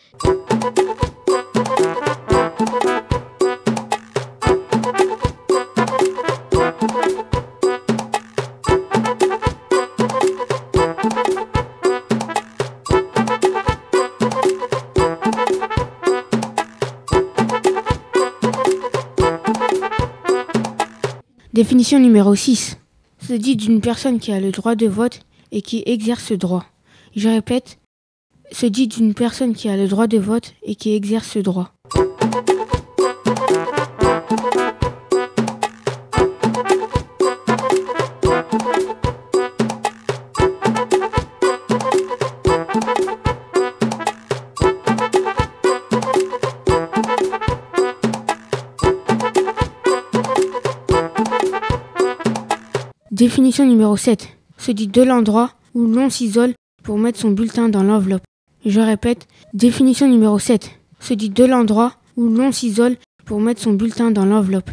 Définition 21.59 21.99
numéro 21.99 22.37
6. 22.37 22.79
Se 23.18 23.33
dit 23.33 23.57
d'une 23.57 23.81
personne 23.81 24.21
qui 24.21 24.31
a 24.31 24.38
le 24.38 24.53
droit 24.53 24.77
de 24.77 24.87
vote 24.87 25.23
et 25.51 25.61
qui 25.61 25.83
exerce 25.87 26.23
ce 26.23 26.35
droit. 26.35 26.64
Je 27.16 27.29
répète, 27.29 27.81
se 28.53 28.66
dit 28.66 28.87
d'une 28.87 29.12
personne 29.12 29.55
qui 29.55 29.68
a 29.68 29.77
le 29.77 29.88
droit 29.88 30.07
de 30.07 30.18
vote 30.18 30.55
et 30.62 30.77
qui 30.77 30.94
exerce 30.94 31.31
ce 31.31 31.40
droit. 31.40 31.73
Définition 53.18 53.66
numéro 53.66 53.96
7. 53.96 54.28
Se 54.59 54.70
dit 54.70 54.87
de 54.87 55.02
l'endroit 55.02 55.50
où 55.74 55.88
l'on 55.88 56.09
s'isole 56.09 56.54
pour 56.85 56.98
mettre 56.98 57.18
son 57.18 57.33
bulletin 57.33 57.68
dans 57.68 57.83
l'enveloppe. 57.83 58.22
Je 58.64 58.78
répète, 58.78 59.26
définition 59.54 60.07
numéro 60.07 60.38
7. 60.38 60.70
Se 61.00 61.14
dit 61.14 61.28
de 61.28 61.44
l'endroit 61.44 61.94
où 62.16 62.28
l'on 62.28 62.52
s'isole 62.52 62.94
pour 63.24 63.40
mettre 63.40 63.61
son 63.61 63.72
bulletin 63.72 64.12
dans 64.12 64.24
l'enveloppe. 64.24 64.70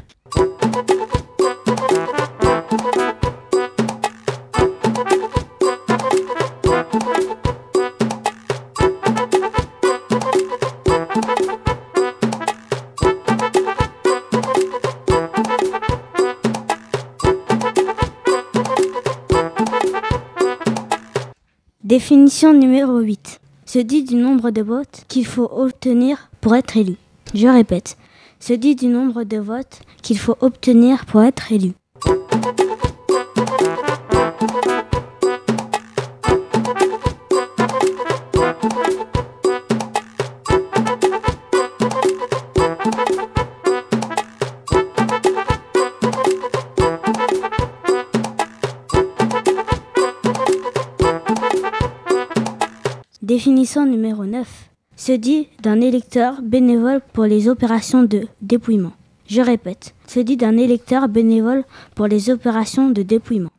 Définition 21.96 22.52
numéro 22.52 23.00
8. 23.00 23.40
Se 23.66 23.80
dit 23.80 24.04
du 24.04 24.16
nombre 24.16 24.52
de 24.52 24.62
votes 24.62 25.06
qu'il 25.08 25.26
faut 25.26 25.50
obtenir 25.50 26.30
pour 26.42 26.54
être 26.54 26.76
élu. 26.76 26.98
Je 27.34 27.48
répète. 27.48 27.96
Se 28.42 28.52
dit 28.52 28.76
du 28.76 28.88
nombre 28.88 29.24
de 29.24 29.38
votes 29.38 29.80
qu'il 30.02 30.20
faut 30.20 30.36
obtenir 30.42 31.06
pour 31.06 31.24
être 31.24 31.54
élu. 31.54 31.72
Définition 53.46 53.86
numéro 53.86 54.26
9 54.26 54.48
se 54.96 55.12
dit 55.12 55.50
d'un 55.62 55.80
électeur 55.80 56.42
bénévole 56.42 57.00
pour 57.14 57.26
les 57.26 57.48
opérations 57.48 58.02
de 58.02 58.24
dépouillement. 58.42 58.94
Je 59.28 59.40
répète, 59.40 59.94
se 60.08 60.20
dit 60.20 60.36
d'un 60.36 60.58
électeur 60.58 61.08
bénévole 61.08 61.64
pour 61.94 62.08
les 62.08 62.32
opérations 62.32 62.90
de 62.90 63.04
dépouillement. 63.04 63.52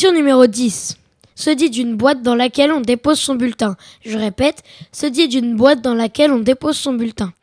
Définition 0.00 0.18
numéro 0.18 0.46
10. 0.46 0.96
Se 1.34 1.50
dit 1.50 1.68
d'une 1.68 1.94
boîte 1.94 2.22
dans 2.22 2.34
laquelle 2.34 2.72
on 2.72 2.80
dépose 2.80 3.20
son 3.20 3.34
bulletin. 3.34 3.76
Je 4.02 4.16
répète, 4.16 4.62
se 4.92 5.04
dit 5.04 5.28
d'une 5.28 5.56
boîte 5.56 5.82
dans 5.82 5.92
laquelle 5.92 6.32
on 6.32 6.38
dépose 6.38 6.78
son 6.78 6.94
bulletin. 6.94 7.34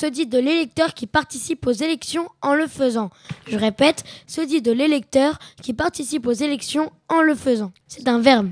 Se 0.00 0.06
dit 0.06 0.26
de 0.26 0.38
l'électeur 0.38 0.94
qui 0.94 1.06
participe 1.06 1.66
aux 1.66 1.72
élections 1.72 2.26
en 2.40 2.54
le 2.54 2.66
faisant. 2.66 3.10
Je 3.46 3.58
répète, 3.58 4.02
se 4.26 4.40
dit 4.40 4.62
de 4.62 4.72
l'électeur 4.72 5.38
qui 5.60 5.74
participe 5.74 6.26
aux 6.26 6.32
élections 6.32 6.90
en 7.10 7.20
le 7.20 7.34
faisant. 7.34 7.70
C'est 7.86 8.08
un 8.08 8.18
verbe. 8.18 8.48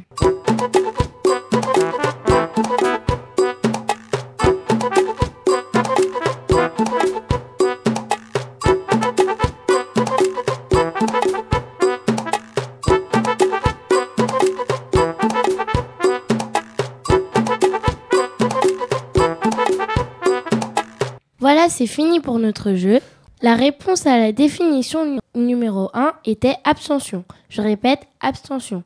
C'est 21.78 21.86
fini 21.86 22.18
pour 22.18 22.40
notre 22.40 22.74
jeu. 22.74 22.98
La 23.40 23.54
réponse 23.54 24.04
à 24.04 24.18
la 24.18 24.32
définition 24.32 25.20
numéro 25.36 25.90
1 25.94 26.12
était 26.24 26.56
abstention. 26.64 27.24
Je 27.48 27.62
répète, 27.62 28.00
abstention. 28.20 28.82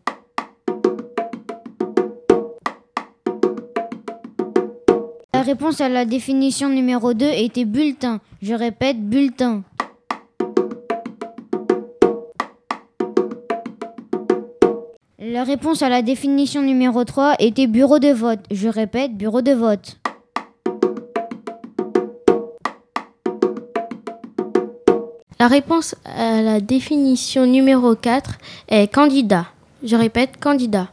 La 5.32 5.40
réponse 5.40 5.80
à 5.80 5.88
la 5.88 6.04
définition 6.04 6.68
numéro 6.68 7.14
2 7.14 7.24
était 7.24 7.64
bulletin. 7.64 8.20
Je 8.42 8.52
répète, 8.52 9.00
bulletin. 9.00 9.62
La 15.18 15.44
réponse 15.44 15.80
à 15.80 15.88
la 15.88 16.02
définition 16.02 16.60
numéro 16.60 17.04
3 17.04 17.36
était 17.38 17.68
bureau 17.68 17.98
de 17.98 18.12
vote. 18.12 18.40
Je 18.50 18.68
répète, 18.68 19.16
bureau 19.16 19.40
de 19.40 19.52
vote. 19.52 20.01
La 25.42 25.48
réponse 25.48 25.96
à 26.04 26.40
la 26.40 26.60
définition 26.60 27.46
numéro 27.46 27.96
4 27.96 28.38
est 28.68 28.86
candidat. 28.86 29.46
Je 29.82 29.96
répète, 29.96 30.38
candidat. 30.38 30.88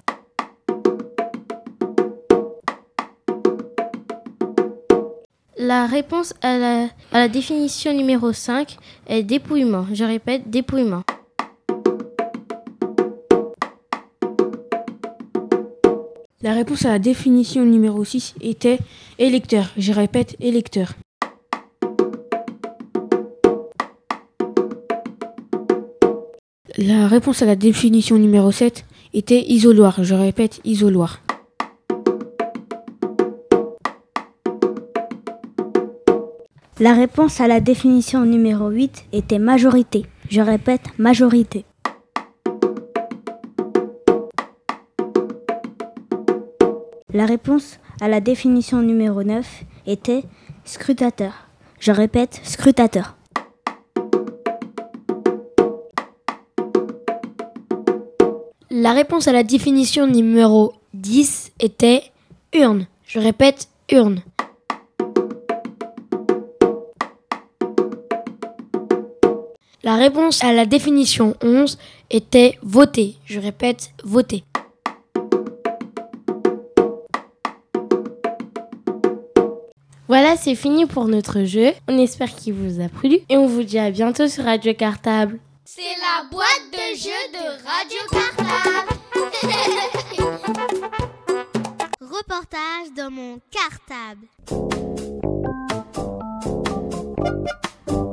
La 5.55 5.85
réponse 5.85 6.33
à 6.41 6.89
la, 7.11 7.27
définition 7.27 7.93
numéro 7.93 8.33
5 8.33 8.77
est 9.05 9.21
dépouillement. 9.21 9.85
Je 9.93 10.03
répète, 10.03 10.49
dépouillement. 10.49 11.03
La 16.41 16.53
réponse 16.53 16.85
à 16.85 16.89
la 16.89 16.97
définition 16.97 17.63
numéro 17.65 18.03
6 18.03 18.33
était 18.41 18.79
électeur. 19.19 19.69
Je 19.77 19.93
répète, 19.93 20.35
électeur. 20.39 20.95
La 26.81 27.07
réponse 27.07 27.41
à 27.41 27.45
la 27.45 27.57
définition 27.57 28.17
numéro 28.17 28.53
7 28.53 28.85
était 29.13 29.41
isoloir. 29.41 30.01
Je 30.01 30.15
répète, 30.15 30.61
isoloir. 30.63 31.21
La 36.79 36.93
réponse 36.93 37.41
à 37.41 37.49
la 37.49 37.59
définition 37.59 38.23
numéro 38.23 38.69
8 38.69 39.07
était 39.11 39.39
majorité. 39.39 40.05
Je 40.29 40.39
répète, 40.39 40.83
majorité. 40.97 41.65
La 47.13 47.25
réponse 47.25 47.79
à 47.99 48.07
la 48.07 48.21
définition 48.21 48.81
numéro 48.81 49.21
9 49.23 49.65
était 49.85 50.23
scrutateur. 50.63 51.49
Je 51.81 51.91
répète, 51.91 52.39
scrutateur. 52.45 53.18
La 58.81 58.93
réponse 58.93 59.27
à 59.27 59.33
la 59.33 59.43
définition 59.43 60.07
numéro 60.07 60.71
10 60.93 61.51
était 61.59 62.01
urne. 62.53 62.87
Je 63.05 63.19
répète, 63.19 63.67
urne. 63.91 64.21
La 69.83 69.95
réponse 69.95 70.41
à 70.45 70.53
la 70.53 70.65
définition 70.65 71.35
11 71.43 71.77
était 72.09 72.57
voter. 72.61 73.15
Je 73.25 73.41
répète, 73.41 73.91
voter. 74.05 74.45
Voilà, 80.07 80.37
c'est 80.37 80.55
fini 80.55 80.85
pour 80.85 81.09
notre 81.09 81.43
jeu. 81.43 81.73
On 81.89 81.97
espère 81.97 82.33
qu'il 82.33 82.53
vous 82.53 82.79
a 82.79 82.87
plu 82.87 83.19
et 83.27 83.35
on 83.35 83.45
vous 83.45 83.63
dit 83.63 83.77
à 83.77 83.91
bientôt 83.91 84.29
sur 84.29 84.45
Radio 84.45 84.73
Cartable. 84.73 85.37
C'est 85.71 85.81
la 86.01 86.27
boîte 86.31 86.65
de 86.71 86.97
jeux 86.97 87.27
de 87.31 87.45
Radio 87.63 87.99
Cartable. 88.09 88.89
Reportage 92.01 92.91
dans 92.97 93.11
mon 93.11 93.39
cartable. 93.51 94.25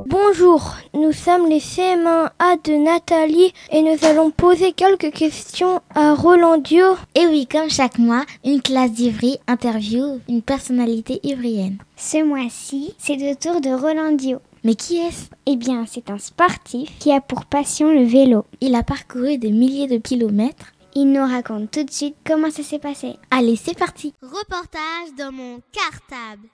Bonjour, 0.05 0.75
nous 0.93 1.13
sommes 1.13 1.49
les 1.49 1.61
CM1A 1.61 2.63
de 2.63 2.75
Nathalie 2.77 3.55
et 3.71 3.81
nous 3.81 4.05
allons 4.05 4.31
poser 4.31 4.73
quelques 4.73 5.13
questions 5.13 5.81
à 5.95 6.13
Roland 6.13 6.59
Dio. 6.59 6.99
Et 7.15 7.27
oui, 7.27 7.47
comme 7.51 7.71
chaque 7.71 7.99
mois, 7.99 8.27
une 8.45 8.61
classe 8.61 8.93
d'Ivry 8.93 9.39
interview 9.47 10.21
une 10.29 10.43
personnalité 10.43 11.21
ivrienne. 11.23 11.79
Ce 11.97 12.23
mois-ci, 12.23 12.95
c'est 12.99 13.17
le 13.17 13.35
tour 13.35 13.63
de 13.63 13.71
Roland 13.71 14.13
Dio. 14.13 14.43
Mais 14.67 14.75
qui 14.75 14.97
est-ce? 14.97 15.27
Eh 15.47 15.55
bien, 15.55 15.85
c'est 15.87 16.11
un 16.11 16.19
sportif 16.19 16.91
qui 16.99 17.13
a 17.13 17.21
pour 17.21 17.45
passion 17.45 17.93
le 17.93 18.03
vélo. 18.03 18.47
Il 18.61 18.75
a 18.75 18.83
parcouru 18.83 19.39
des 19.39 19.53
milliers 19.53 19.87
de 19.87 19.97
kilomètres. 19.99 20.73
Il 20.97 21.13
nous 21.13 21.23
raconte 21.23 21.71
tout 21.71 21.85
de 21.85 21.91
suite 21.93 22.17
comment 22.27 22.51
ça 22.51 22.65
s'est 22.65 22.81
passé. 22.81 23.15
Allez, 23.31 23.55
c'est 23.55 23.79
parti. 23.79 24.13
Reportage 24.23 25.15
dans 25.17 25.31
mon 25.31 25.61
cartable. 25.71 26.49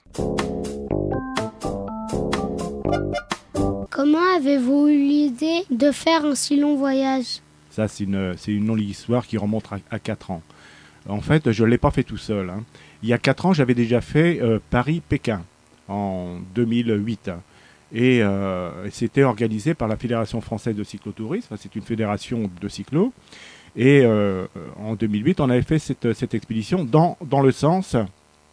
Comment 3.89 4.37
avez-vous 4.37 4.89
eu 4.89 4.99
l'idée 4.99 5.63
de 5.71 5.91
faire 5.91 6.27
un 6.27 6.35
si 6.35 6.61
long 6.61 6.77
voyage? 6.77 7.39
Ça, 7.71 7.89
c'est 7.89 8.05
une, 8.05 8.35
c'est 8.37 8.53
une 8.53 8.67
longue 8.67 8.83
histoire 8.83 9.27
qui 9.27 9.39
remonte 9.39 9.65
à, 9.73 9.79
à 9.91 9.99
4 9.99 10.33
ans. 10.33 10.43
En 11.09 11.23
fait, 11.23 11.51
je 11.51 11.65
ne 11.65 11.71
l'ai 11.71 11.79
pas 11.79 11.91
fait 11.91 12.05
tout 12.05 12.19
seul. 12.19 12.51
hein. 12.51 12.63
Il 13.03 13.09
y 13.09 13.15
a 13.15 13.19
4 13.19 13.47
ans, 13.47 13.53
j'avais 13.55 13.75
déjà 13.75 14.03
fait 14.03 14.39
euh, 14.43 14.59
Paris-Pékin 14.69 15.43
en 15.89 16.37
2008. 16.55 17.31
Et 17.95 18.23
euh, 18.23 18.89
c'était 18.91 19.23
organisé 19.23 19.75
par 19.75 19.89
la 19.89 19.97
Fédération 19.97 20.41
française 20.41 20.75
de 20.75 20.85
cyclotourisme. 20.85 21.57
C'est 21.59 21.77
une 21.77 21.83
fédération 21.83 22.51
de 22.61 22.69
cyclo. 22.69 23.13
Et 23.77 24.03
euh, 24.05 24.47
en 24.79 24.95
2008, 24.95 25.41
on 25.41 25.51
avait 25.51 25.63
fait 25.63 25.79
cette, 25.79 26.35
expédition 26.35 26.85
dans, 26.85 27.17
dans 27.23 27.41
le 27.41 27.53
sens 27.53 27.97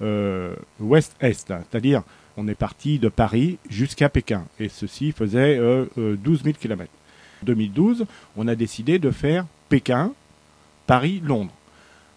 euh, 0.01 0.55
ouest-est. 0.79 1.47
C'est-à-dire, 1.47 2.03
on 2.37 2.47
est 2.47 2.55
parti 2.55 2.99
de 2.99 3.09
Paris 3.09 3.57
jusqu'à 3.69 4.07
Pékin. 4.07 4.45
Et 4.59 4.69
ceci 4.69 5.11
faisait 5.11 5.57
euh, 5.57 5.85
euh, 5.97 6.15
12 6.15 6.43
000 6.43 6.55
km. 6.59 6.89
En 7.43 7.45
2012, 7.45 8.05
on 8.37 8.47
a 8.47 8.55
décidé 8.55 8.97
de 8.97 9.11
faire 9.11 9.45
Pékin, 9.67 10.13
Paris, 10.87 11.21
Londres. 11.23 11.51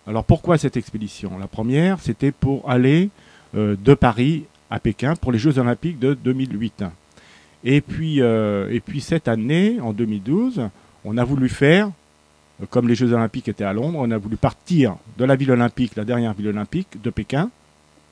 Alors 0.07 0.25
pourquoi 0.25 0.59
cette 0.59 0.77
expédition? 0.77 1.39
La 1.39 1.49
première, 1.49 2.01
c'était 2.01 2.33
pour 2.33 2.69
aller 2.69 3.11
de 3.55 3.95
Paris 3.95 4.47
à 4.71 4.81
Pékin 4.81 5.15
pour 5.15 5.31
les 5.31 5.39
Jeux 5.39 5.59
Olympiques 5.59 6.01
de 6.01 6.15
2008. 6.15 6.85
Et 7.65 7.81
puis, 7.81 8.19
et 8.19 8.83
puis 8.85 9.01
cette 9.01 9.29
année, 9.29 9.79
en 9.81 9.93
2012, 9.93 10.69
on 11.05 11.17
a 11.17 11.25
voulu 11.25 11.49
faire, 11.49 11.91
comme 12.71 12.89
les 12.89 12.95
Jeux 12.95 13.13
Olympiques 13.13 13.49
étaient 13.49 13.65
à 13.65 13.73
Londres, 13.73 13.99
on 14.01 14.11
a 14.11 14.19
voulu 14.19 14.37
partir 14.37 14.97
de 15.19 15.25
la 15.25 15.37
ville 15.37 15.53
olympique, 15.53 15.97
la 15.97 16.05
dernière 16.05 16.35
ville 16.35 16.49
olympique, 16.49 17.01
de 17.01 17.11
Pékin, 17.11 17.51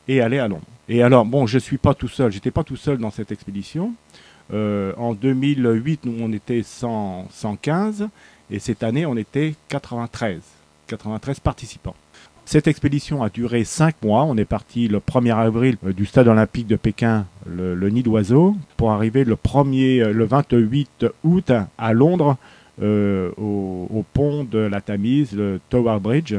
et 0.09 0.21
aller 0.21 0.39
à 0.39 0.49
Londres. 0.49 0.67
Et 0.89 1.03
alors, 1.03 1.25
bon, 1.25 1.47
je 1.47 1.57
ne 1.57 1.61
suis 1.61 1.79
pas 1.79 1.95
tout 1.95 2.09
seul, 2.09 2.33
j'étais 2.33 2.51
pas 2.51 2.65
tout 2.65 2.77
seul 2.77 2.99
dans 2.99 3.11
cette 3.11 3.31
expédition. 3.31 3.95
Euh, 4.53 4.93
en 4.97 5.15
2008, 5.15 6.05
nous, 6.05 6.17
on 6.21 6.33
était 6.33 6.63
115 6.65 8.09
et 8.51 8.59
cette 8.59 8.83
année, 8.83 9.07
on 9.07 9.17
était 9.17 9.55
93, 9.69 10.41
93 10.89 11.39
participants. 11.39 11.95
Cette 12.51 12.67
expédition 12.67 13.23
a 13.23 13.29
duré 13.29 13.63
5 13.63 14.03
mois. 14.03 14.25
On 14.25 14.37
est 14.37 14.45
parti 14.45 14.89
le 14.89 14.99
1er 14.99 15.37
avril 15.37 15.77
euh, 15.87 15.93
du 15.93 16.05
stade 16.05 16.27
olympique 16.27 16.67
de 16.67 16.75
Pékin, 16.75 17.25
le, 17.47 17.77
nid 17.91 18.03
d'oiseau, 18.03 18.57
pour 18.77 18.91
arriver 18.91 19.23
le, 19.23 19.37
1er, 19.37 20.01
euh, 20.01 20.13
le 20.13 20.25
28 20.25 21.07
août 21.23 21.53
à 21.79 21.93
Londres, 21.93 22.37
au, 22.83 24.05
pont 24.15 24.43
de 24.43 24.59
la 24.59 24.81
Tamise, 24.81 25.31
le 25.31 25.61
Tower 25.69 25.99
Bridge, 26.01 26.35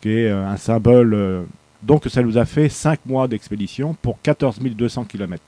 qui 0.00 0.10
est 0.10 0.30
un 0.30 0.56
symbole. 0.56 1.46
donc 1.82 2.04
ça 2.06 2.22
nous 2.22 2.38
a 2.38 2.44
fait 2.44 2.68
5 2.68 3.00
mois 3.06 3.26
d'expédition 3.26 3.96
pour 4.00 4.22
14 4.22 4.60
200 4.60 5.06
km. 5.06 5.42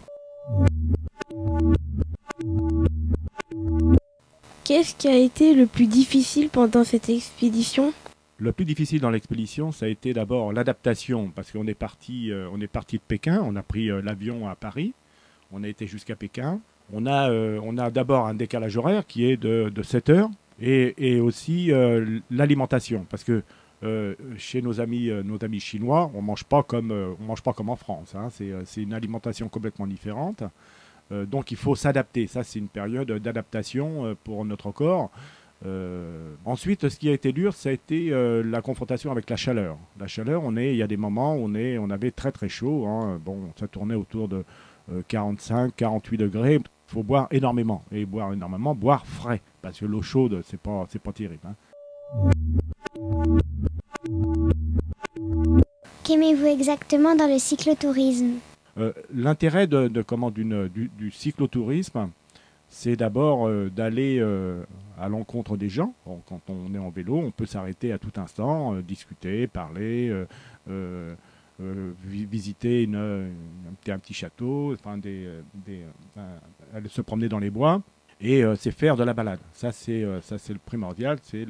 Qu'est-ce 4.65 4.97
qui 4.97 5.07
a 5.07 5.17
été 5.17 5.55
le 5.55 5.67
plus 5.67 5.87
difficile 5.87 6.49
pendant 6.49 6.83
cette 6.83 7.09
expédition? 7.09 7.93
Le 8.41 8.53
plus 8.53 8.65
difficile 8.65 9.01
dans 9.01 9.11
l'expédition, 9.11 9.71
ça 9.71 9.87
a 9.87 9.89
été 9.89 10.15
d'abord 10.15 10.53
l'adaptation, 10.53 11.31
parce 11.31 11.53
qu'on 11.53 11.67
est 11.67 11.75
parti, 11.75 12.33
euh, 12.33 12.49
on 12.53 12.61
est 12.61 12.67
parti 12.67 12.97
de 12.97 13.03
Pékin, 13.07 13.43
on 13.45 13.55
a 13.55 13.63
pris 13.63 13.91
euh, 13.91 14.01
l'avion 14.01 14.49
à 14.49 14.55
Paris, 14.55 14.95
on 15.53 15.63
a 15.63 15.69
été 15.69 15.87
jusqu'à 15.87 16.17
Pékin. 16.17 16.61
On 16.93 17.07
a, 17.07 17.31
euh, 17.31 17.61
on 17.63 17.77
a 17.77 17.91
d'abord 17.91 18.27
un 18.27 18.35
décalage 18.35 18.77
horaire 18.77 19.07
qui 19.07 19.27
est 19.27 19.37
de, 19.37 19.71
7 19.83 20.11
heures, 20.11 20.31
et, 20.61 21.21
aussi 21.21 21.71
l'alimentation, 22.31 23.07
parce 23.09 23.25
que 23.25 23.43
chez 24.37 24.61
nos 24.61 24.81
amis, 24.81 25.11
nos 25.25 25.43
amis 25.43 25.61
chinois, 25.61 26.11
on 26.15 26.21
mange 26.21 26.45
pas 26.45 26.63
comme, 26.63 26.91
on 26.93 27.23
mange 27.23 27.43
pas 27.43 27.55
comme 27.55 27.71
en 27.71 27.77
France. 27.77 28.15
Hein. 28.15 28.29
c'est 28.31 28.83
une 28.83 28.93
alimentation 28.93 29.49
complètement 29.49 29.87
différente. 29.87 30.43
Donc 31.11 31.51
il 31.51 31.57
faut 31.57 31.75
s'adapter. 31.75 32.27
Ça, 32.27 32.45
c'est 32.45 32.59
une 32.59 32.69
période 32.69 33.11
d'adaptation 33.11 34.17
pour 34.23 34.45
notre 34.45 34.71
corps. 34.71 35.11
Euh, 35.67 36.35
ensuite, 36.45 36.89
ce 36.89 36.99
qui 36.99 37.09
a 37.09 37.13
été 37.13 37.33
dur, 37.33 37.55
ça 37.55 37.69
a 37.69 37.73
été 37.73 38.11
la 38.11 38.63
confrontation 38.63 39.11
avec 39.11 39.29
la 39.29 39.37
chaleur. 39.37 39.77
La 39.99 40.07
chaleur, 40.07 40.43
on 40.45 40.57
est, 40.57 40.71
il 40.71 40.77
y 40.77 40.83
a 40.83 40.87
des 40.87 40.97
moments 40.97 41.35
où 41.37 41.45
on, 41.45 41.55
est, 41.55 41.79
on 41.79 41.91
avait 41.91 42.11
très 42.11 42.33
très 42.33 42.49
chaud. 42.49 42.87
Hein. 42.87 43.21
Bon, 43.25 43.53
ça 43.59 43.69
tournait 43.69 43.95
autour 43.95 44.29
de 44.29 44.45
45, 45.09 45.75
48 45.77 46.17
degrés. 46.19 46.55
Il 46.55 46.63
faut 46.93 47.03
boire 47.03 47.29
énormément. 47.31 47.83
Et 47.93 48.05
boire 48.05 48.33
énormément, 48.33 48.75
boire 48.75 49.07
frais. 49.07 49.43
Parce 49.63 49.79
que 49.79 49.87
l'eau 49.87 50.03
chaude, 50.03 50.43
c'est 50.47 50.61
pas, 50.61 50.87
c'est 50.91 51.03
pas 51.03 51.13
terrible. 51.13 51.47
Hein. 51.47 51.55
Qu'aimez-vous 56.05 56.47
exactement 56.47 57.15
dans 57.15 57.29
le 57.29 57.39
cyclotourisme? 57.39 58.39
Euh, 58.79 58.93
l'intérêt 59.15 59.67
de, 59.67 60.03
comment, 60.03 60.31
du, 60.31 60.45
du, 60.75 61.11
cyclotourisme, 61.11 62.11
c'est 62.71 62.97
d'abord 62.97 63.49
euh, 63.49 63.69
d'aller 63.69 64.19
euh, 64.21 64.63
à 64.99 65.09
l'encontre 65.09 65.57
des 65.57 65.69
gens. 65.69 65.93
quand 66.05 66.41
on 66.49 66.73
est 66.75 66.79
en 66.79 66.89
vélo, 66.89 67.17
on 67.19 67.31
peut 67.31 67.47
s'arrêter 67.47 67.93
à 67.93 67.99
tout 67.99 68.13
instant, 68.17 68.77
discuter, 68.77 69.47
parler, 69.49 70.15
visiter 71.59 72.89
un, 72.95 73.99
petit 73.99 74.15
château, 74.15 74.73
enfin 74.75 74.99
aller 76.75 76.89
se 76.89 77.03
promener 77.03 77.29
dans 77.29 77.41
les 77.41 77.51
bois. 77.51 77.83
Et 78.21 78.43
c'est 78.57 78.71
faire 78.71 78.97
de 78.97 79.05
la 79.05 79.15
balade. 79.15 79.41
Ça, 79.53 79.73
c'est 79.73 80.03
le 80.03 80.59
primordial, 80.65 81.19
c'est 81.23 81.47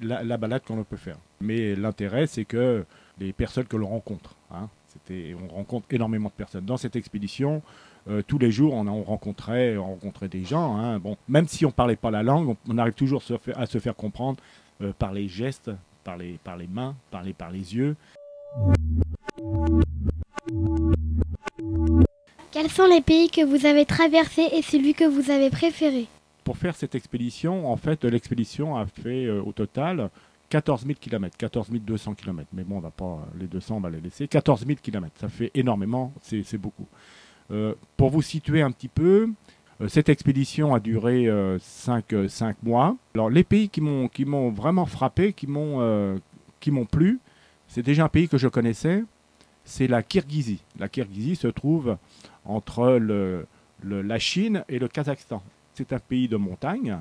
la, 0.00 0.22
la, 0.22 0.36
balade 0.36 0.62
qu'on 0.64 0.84
peut 0.84 0.96
faire. 0.96 1.16
Mais 1.40 1.74
l'intérêt, 1.74 2.26
c'est 2.26 2.44
que 2.44 2.84
les 3.18 3.32
personnes 3.32 3.66
que 3.66 3.76
l'on 3.76 3.88
rencontre. 3.88 4.36
Hein, 4.50 4.68
on 5.10 5.54
rencontre 5.54 5.86
énormément 5.90 6.28
de 6.28 6.34
personnes. 6.34 6.64
Dans 6.64 6.76
cette 6.76 6.96
expédition, 6.96 7.62
euh, 8.08 8.22
tous 8.26 8.38
les 8.38 8.50
jours, 8.50 8.74
on, 8.74 9.02
rencontrait, 9.02 9.76
on 9.76 9.86
rencontrait 9.86 10.28
des 10.28 10.44
gens. 10.44 10.76
Hein. 10.76 10.98
Bon, 10.98 11.16
même 11.28 11.48
si 11.48 11.64
on 11.64 11.68
ne 11.68 11.74
parlait 11.74 11.96
pas 11.96 12.10
la 12.10 12.22
langue, 12.22 12.56
on, 12.68 12.78
arrive 12.78 12.94
toujours 12.94 13.22
à 13.54 13.66
se 13.66 13.78
faire 13.78 13.96
comprendre 13.96 14.38
euh, 14.82 14.92
par 14.98 15.12
les 15.12 15.28
gestes, 15.28 15.70
par 16.02 16.16
les, 16.16 16.38
par 16.44 16.56
les 16.56 16.66
mains, 16.66 16.94
par 17.10 17.22
les, 17.22 17.32
par 17.32 17.50
les 17.50 17.74
yeux. 17.74 17.96
Quels 22.50 22.70
sont 22.70 22.86
les 22.86 23.00
pays 23.00 23.30
que 23.30 23.44
vous 23.44 23.66
avez 23.66 23.84
traversés 23.84 24.48
et 24.52 24.62
celui 24.62 24.94
que 24.94 25.04
vous 25.04 25.30
avez 25.30 25.50
préféré? 25.50 26.06
Pour 26.44 26.58
faire 26.58 26.76
cette 26.76 26.94
expédition, 26.94 27.70
en 27.70 27.76
fait, 27.76 28.04
l'expédition 28.04 28.76
a 28.76 28.86
fait 28.86 29.24
euh, 29.24 29.42
au 29.42 29.52
total 29.52 30.10
14 30.54 30.86
000 30.86 30.94
km, 31.00 31.36
14 31.36 31.68
200 31.68 32.14
km. 32.14 32.48
Mais 32.52 32.62
bon, 32.62 32.76
on 32.76 32.80
va 32.80 32.92
pas 32.92 33.26
les 33.36 33.48
200, 33.48 33.78
on 33.78 33.80
va 33.80 33.90
les 33.90 34.00
laisser. 34.00 34.28
14 34.28 34.64
000 34.64 34.78
km, 34.80 35.12
ça 35.18 35.28
fait 35.28 35.50
énormément, 35.52 36.12
c'est 36.22 36.58
beaucoup. 36.58 36.86
Euh, 37.50 37.74
pour 37.96 38.10
vous 38.10 38.22
situer 38.22 38.62
un 38.62 38.70
petit 38.70 38.86
peu, 38.86 39.30
euh, 39.80 39.88
cette 39.88 40.08
expédition 40.08 40.72
a 40.72 40.78
duré 40.78 41.28
5 41.58 42.12
euh, 42.12 42.28
mois. 42.62 42.96
Alors 43.16 43.30
les 43.30 43.42
pays 43.42 43.68
qui 43.68 43.80
m'ont 43.80 44.50
vraiment 44.50 44.86
frappé, 44.86 45.32
qui 45.32 45.48
m'ont 45.48 46.20
plu, 46.88 47.18
c'est 47.66 47.82
déjà 47.82 48.04
un 48.04 48.08
pays 48.08 48.28
que 48.28 48.38
je 48.38 48.46
connaissais, 48.46 49.02
c'est 49.64 49.88
la 49.88 50.04
Kirghizie. 50.04 50.62
La 50.78 50.88
Kirghizie 50.88 51.34
se 51.34 51.48
trouve 51.48 51.96
entre 52.44 53.00
la 53.82 54.18
Chine 54.20 54.62
et 54.68 54.78
le 54.78 54.86
Kazakhstan. 54.86 55.42
C'est 55.74 55.92
un 55.92 55.98
pays 55.98 56.28
de 56.28 56.36
montagne 56.36 57.00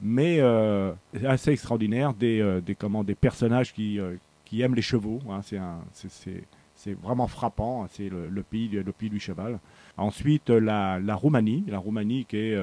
mais 0.00 0.38
euh, 0.40 0.92
assez 1.26 1.52
extraordinaire, 1.52 2.14
des, 2.14 2.40
euh, 2.40 2.60
des, 2.60 2.74
comment, 2.74 3.04
des 3.04 3.14
personnages 3.14 3.72
qui, 3.72 3.98
euh, 3.98 4.16
qui 4.44 4.62
aiment 4.62 4.74
les 4.74 4.82
chevaux. 4.82 5.20
Hein, 5.28 5.40
c'est 5.42 6.94
vraiment 6.94 7.26
frappant, 7.26 7.84
hein, 7.84 7.88
c'est 7.90 8.08
le, 8.08 8.42
pays, 8.42 8.68
le 8.68 8.92
pays 8.92 9.10
du 9.10 9.20
cheval. 9.20 9.58
Ensuite, 9.96 10.48
la, 10.48 10.98
la 10.98 11.14
Roumanie, 11.14 11.64
la 11.68 11.78
Roumanie 11.78 12.24
qui 12.24 12.38
est, 12.38 12.58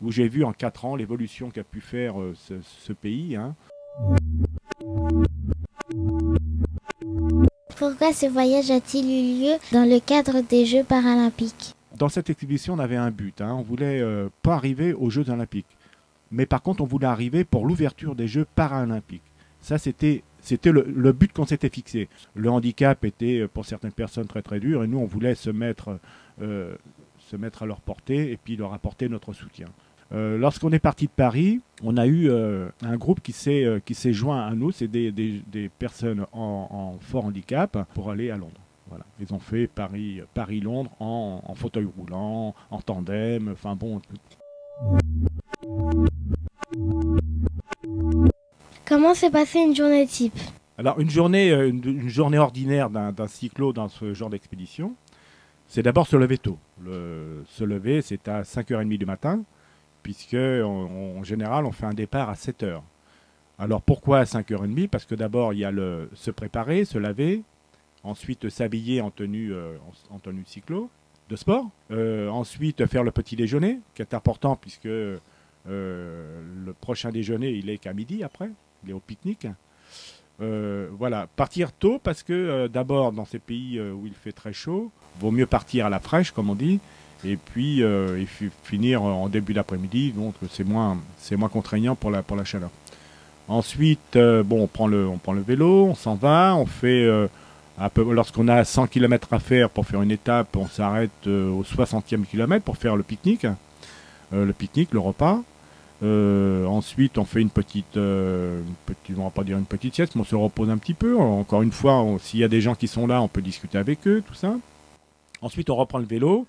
où 0.00 0.10
j'ai 0.10 0.28
vu 0.28 0.42
en 0.44 0.52
4 0.52 0.84
ans 0.84 0.96
l'évolution 0.96 1.50
qu'a 1.50 1.62
pu 1.62 1.80
faire 1.80 2.14
ce, 2.34 2.54
ce, 2.60 2.92
pays. 2.92 3.36
Hein. 3.36 3.54
Pourquoi 7.76 8.12
ce 8.12 8.26
voyage 8.26 8.72
a-t-il 8.72 9.04
eu 9.04 9.44
lieu 9.44 9.58
dans 9.72 9.88
le 9.88 10.00
cadre 10.00 10.40
des 10.40 10.66
Jeux 10.66 10.82
paralympiques? 10.82 11.74
Dans 11.96 12.08
cette 12.08 12.30
exhibition, 12.30 12.74
on 12.74 12.78
avait 12.80 12.96
un 12.96 13.12
but. 13.12 13.40
Hein. 13.40 13.54
On 13.54 13.62
voulait 13.62 14.02
pas 14.42 14.54
arriver 14.54 14.92
aux 14.92 15.10
Jeux 15.10 15.30
olympiques. 15.30 15.66
Mais 16.32 16.46
par 16.46 16.62
contre, 16.62 16.82
on 16.82 16.86
voulait 16.86 17.06
arriver 17.06 17.44
pour 17.44 17.66
l'ouverture 17.66 18.14
des 18.14 18.26
Jeux 18.26 18.46
paralympiques. 18.54 19.22
Ça, 19.60 19.78
c'était 19.78 20.24
c'était 20.40 20.72
le, 20.72 21.12
but 21.12 21.32
qu'on 21.32 21.46
s'était 21.46 21.68
fixé. 21.68 22.08
Le 22.34 22.50
handicap 22.50 23.04
était 23.04 23.46
pour 23.46 23.64
certaines 23.64 23.92
personnes 23.92 24.26
très 24.26 24.42
très 24.42 24.58
dur 24.58 24.82
et 24.82 24.88
nous, 24.88 24.98
on 24.98 25.06
voulait 25.06 25.36
se 25.36 25.50
mettre, 25.50 26.00
euh, 26.42 26.74
se 27.20 27.36
mettre 27.36 27.62
à 27.62 27.66
leur 27.66 27.80
portée 27.80 28.32
et 28.32 28.36
puis 28.36 28.56
leur 28.56 28.74
apporter 28.74 29.08
notre 29.08 29.32
soutien. 29.32 29.68
Euh, 30.12 30.36
lorsqu'on 30.36 30.72
est 30.72 30.80
parti 30.80 31.06
de 31.06 31.12
Paris, 31.12 31.60
on 31.82 31.96
a 31.96 32.06
eu 32.06 32.28
euh, 32.28 32.68
un 32.82 32.96
groupe 32.96 33.20
qui 33.22 33.30
s'est 33.30 33.80
s'est 33.92 34.12
joint 34.12 34.44
à 34.44 34.52
nous, 34.54 34.72
c'est 34.72 34.88
des, 34.88 35.12
des, 35.12 35.70
personnes 35.78 36.26
en, 36.32 36.98
fort 37.00 37.26
handicap 37.26 37.86
pour 37.94 38.10
aller 38.10 38.30
à 38.30 38.36
Londres. 38.36 38.60
Voilà. 38.88 39.06
Ils 39.20 39.32
ont 39.32 39.38
fait 39.38 39.68
Paris 39.68 40.20
Paris 40.34 40.60
Londres 40.60 40.90
en 40.98 41.54
fauteuil 41.54 41.88
roulant, 41.96 42.54
en 42.70 42.80
tandem, 42.80 43.50
enfin 43.52 43.76
bon. 43.76 44.02
Comment 48.92 49.14
s'est 49.14 49.30
passée 49.30 49.60
une 49.60 49.74
journée 49.74 50.06
type 50.06 50.38
Alors 50.76 51.00
une 51.00 51.10
journée, 51.10 51.50
euh, 51.50 51.68
une, 51.68 52.08
journée 52.08 52.38
ordinaire 52.38 52.90
d'un 52.90 53.26
cyclo 53.26 53.72
dans 53.72 53.88
ce 53.88 54.12
genre 54.12 54.28
d'expédition, 54.28 54.94
c'est 55.66 55.82
d'abord 55.82 56.06
se 56.06 56.16
lever 56.16 56.38
tôt. 56.38 56.58
Se 56.84 57.64
lever, 57.64 58.02
c'est 58.02 58.28
à 58.28 58.42
5h30 58.42 58.98
du 58.98 59.06
matin, 59.06 59.42
puisque 60.02 60.34
en, 60.34 61.22
général, 61.22 61.64
on 61.64 61.72
fait 61.72 61.86
un 61.86 61.94
départ 61.94 62.28
à 62.28 62.34
7h. 62.34 62.80
Alors 63.58 63.80
pourquoi 63.80 64.18
à 64.18 64.24
5h30 64.24 64.88
Parce 64.88 65.06
que 65.06 65.14
d'abord, 65.14 65.54
il 65.54 65.60
y 65.60 65.64
a 65.64 65.70
le 65.70 66.10
se 66.14 66.30
préparer, 66.30 66.84
se 66.84 66.98
laver, 66.98 67.42
ensuite 68.04 68.50
s'habiller 68.50 69.00
en 69.00 69.10
tenue, 69.10 69.52
euh, 69.54 69.76
en, 70.10 70.18
tenue 70.18 70.44
cyclo, 70.44 70.90
de 71.30 71.36
sport, 71.36 71.70
euh, 71.90 72.28
ensuite 72.28 72.84
faire 72.86 73.04
le 73.04 73.10
petit 73.10 73.36
déjeuner, 73.36 73.78
qui 73.94 74.02
est 74.02 74.12
important 74.12 74.56
puisque 74.56 74.88
le 75.66 76.72
prochain 76.80 77.10
déjeuner, 77.10 77.50
il 77.50 77.70
est 77.70 77.78
qu'à 77.78 77.92
midi 77.92 78.24
après, 78.24 78.50
il 78.84 78.90
est 78.90 78.92
au 78.92 79.00
pique-nique. 79.00 79.46
Euh, 80.40 80.88
voilà, 80.98 81.28
partir 81.36 81.72
tôt 81.72 82.00
parce 82.02 82.22
que 82.22 82.32
euh, 82.32 82.68
d'abord 82.68 83.12
dans 83.12 83.24
ces 83.24 83.38
pays 83.38 83.80
où 83.80 84.06
il 84.06 84.14
fait 84.14 84.32
très 84.32 84.52
chaud, 84.52 84.90
vaut 85.20 85.30
mieux 85.30 85.46
partir 85.46 85.86
à 85.86 85.90
la 85.90 86.00
fraîche 86.00 86.32
comme 86.32 86.50
on 86.50 86.54
dit, 86.54 86.80
et 87.24 87.36
puis 87.36 87.82
et 87.82 88.26
finir 88.64 89.02
en 89.02 89.28
début 89.28 89.54
d'après-midi, 89.54 90.12
donc 90.12 90.34
c'est 90.50 90.64
moins 90.64 90.98
contraignant 91.52 91.94
pour 91.94 92.10
la 92.10 92.44
chaleur. 92.44 92.70
Ensuite, 93.48 94.16
bon, 94.16 94.62
on 94.62 94.66
prend 94.66 94.88
le 94.88 95.06
on 95.06 95.18
prend 95.18 95.32
le 95.32 95.42
vélo, 95.42 95.86
on 95.86 95.94
s'en 95.94 96.14
va, 96.14 96.56
on 96.56 96.66
fait 96.66 97.08
Lorsqu'on 97.96 98.48
a 98.48 98.64
100 98.64 98.86
km 98.88 99.32
à 99.32 99.38
faire 99.38 99.70
pour 99.70 99.86
faire 99.86 100.02
une 100.02 100.10
étape, 100.10 100.56
on 100.56 100.66
s'arrête 100.66 101.26
au 101.26 101.62
60e 101.62 102.24
kilomètre 102.24 102.64
pour 102.64 102.76
faire 102.76 102.96
le 102.96 103.02
pique-nique. 103.02 103.46
le 104.32 104.52
pique-nique, 104.52 104.92
le 104.92 105.00
repas. 105.00 105.40
Ensuite, 106.02 107.16
on 107.18 107.24
fait 107.24 107.40
une 107.40 107.50
petite, 107.50 107.96
on 107.96 108.62
va 109.16 109.30
pas 109.30 109.44
dire 109.44 109.56
une 109.58 109.64
petite 109.64 109.94
sieste, 109.94 110.14
mais 110.16 110.22
on 110.22 110.24
se 110.24 110.34
repose 110.34 110.68
un 110.70 110.78
petit 110.78 110.94
peu. 110.94 111.16
Encore 111.16 111.62
une 111.62 111.72
fois, 111.72 112.04
s'il 112.18 112.40
y 112.40 112.44
a 112.44 112.48
des 112.48 112.60
gens 112.60 112.74
qui 112.74 112.88
sont 112.88 113.06
là, 113.06 113.22
on 113.22 113.28
peut 113.28 113.42
discuter 113.42 113.78
avec 113.78 114.06
eux, 114.08 114.22
tout 114.26 114.34
ça. 114.34 114.56
Ensuite, 115.40 115.70
on 115.70 115.76
reprend 115.76 115.98
le 115.98 116.06
vélo 116.06 116.46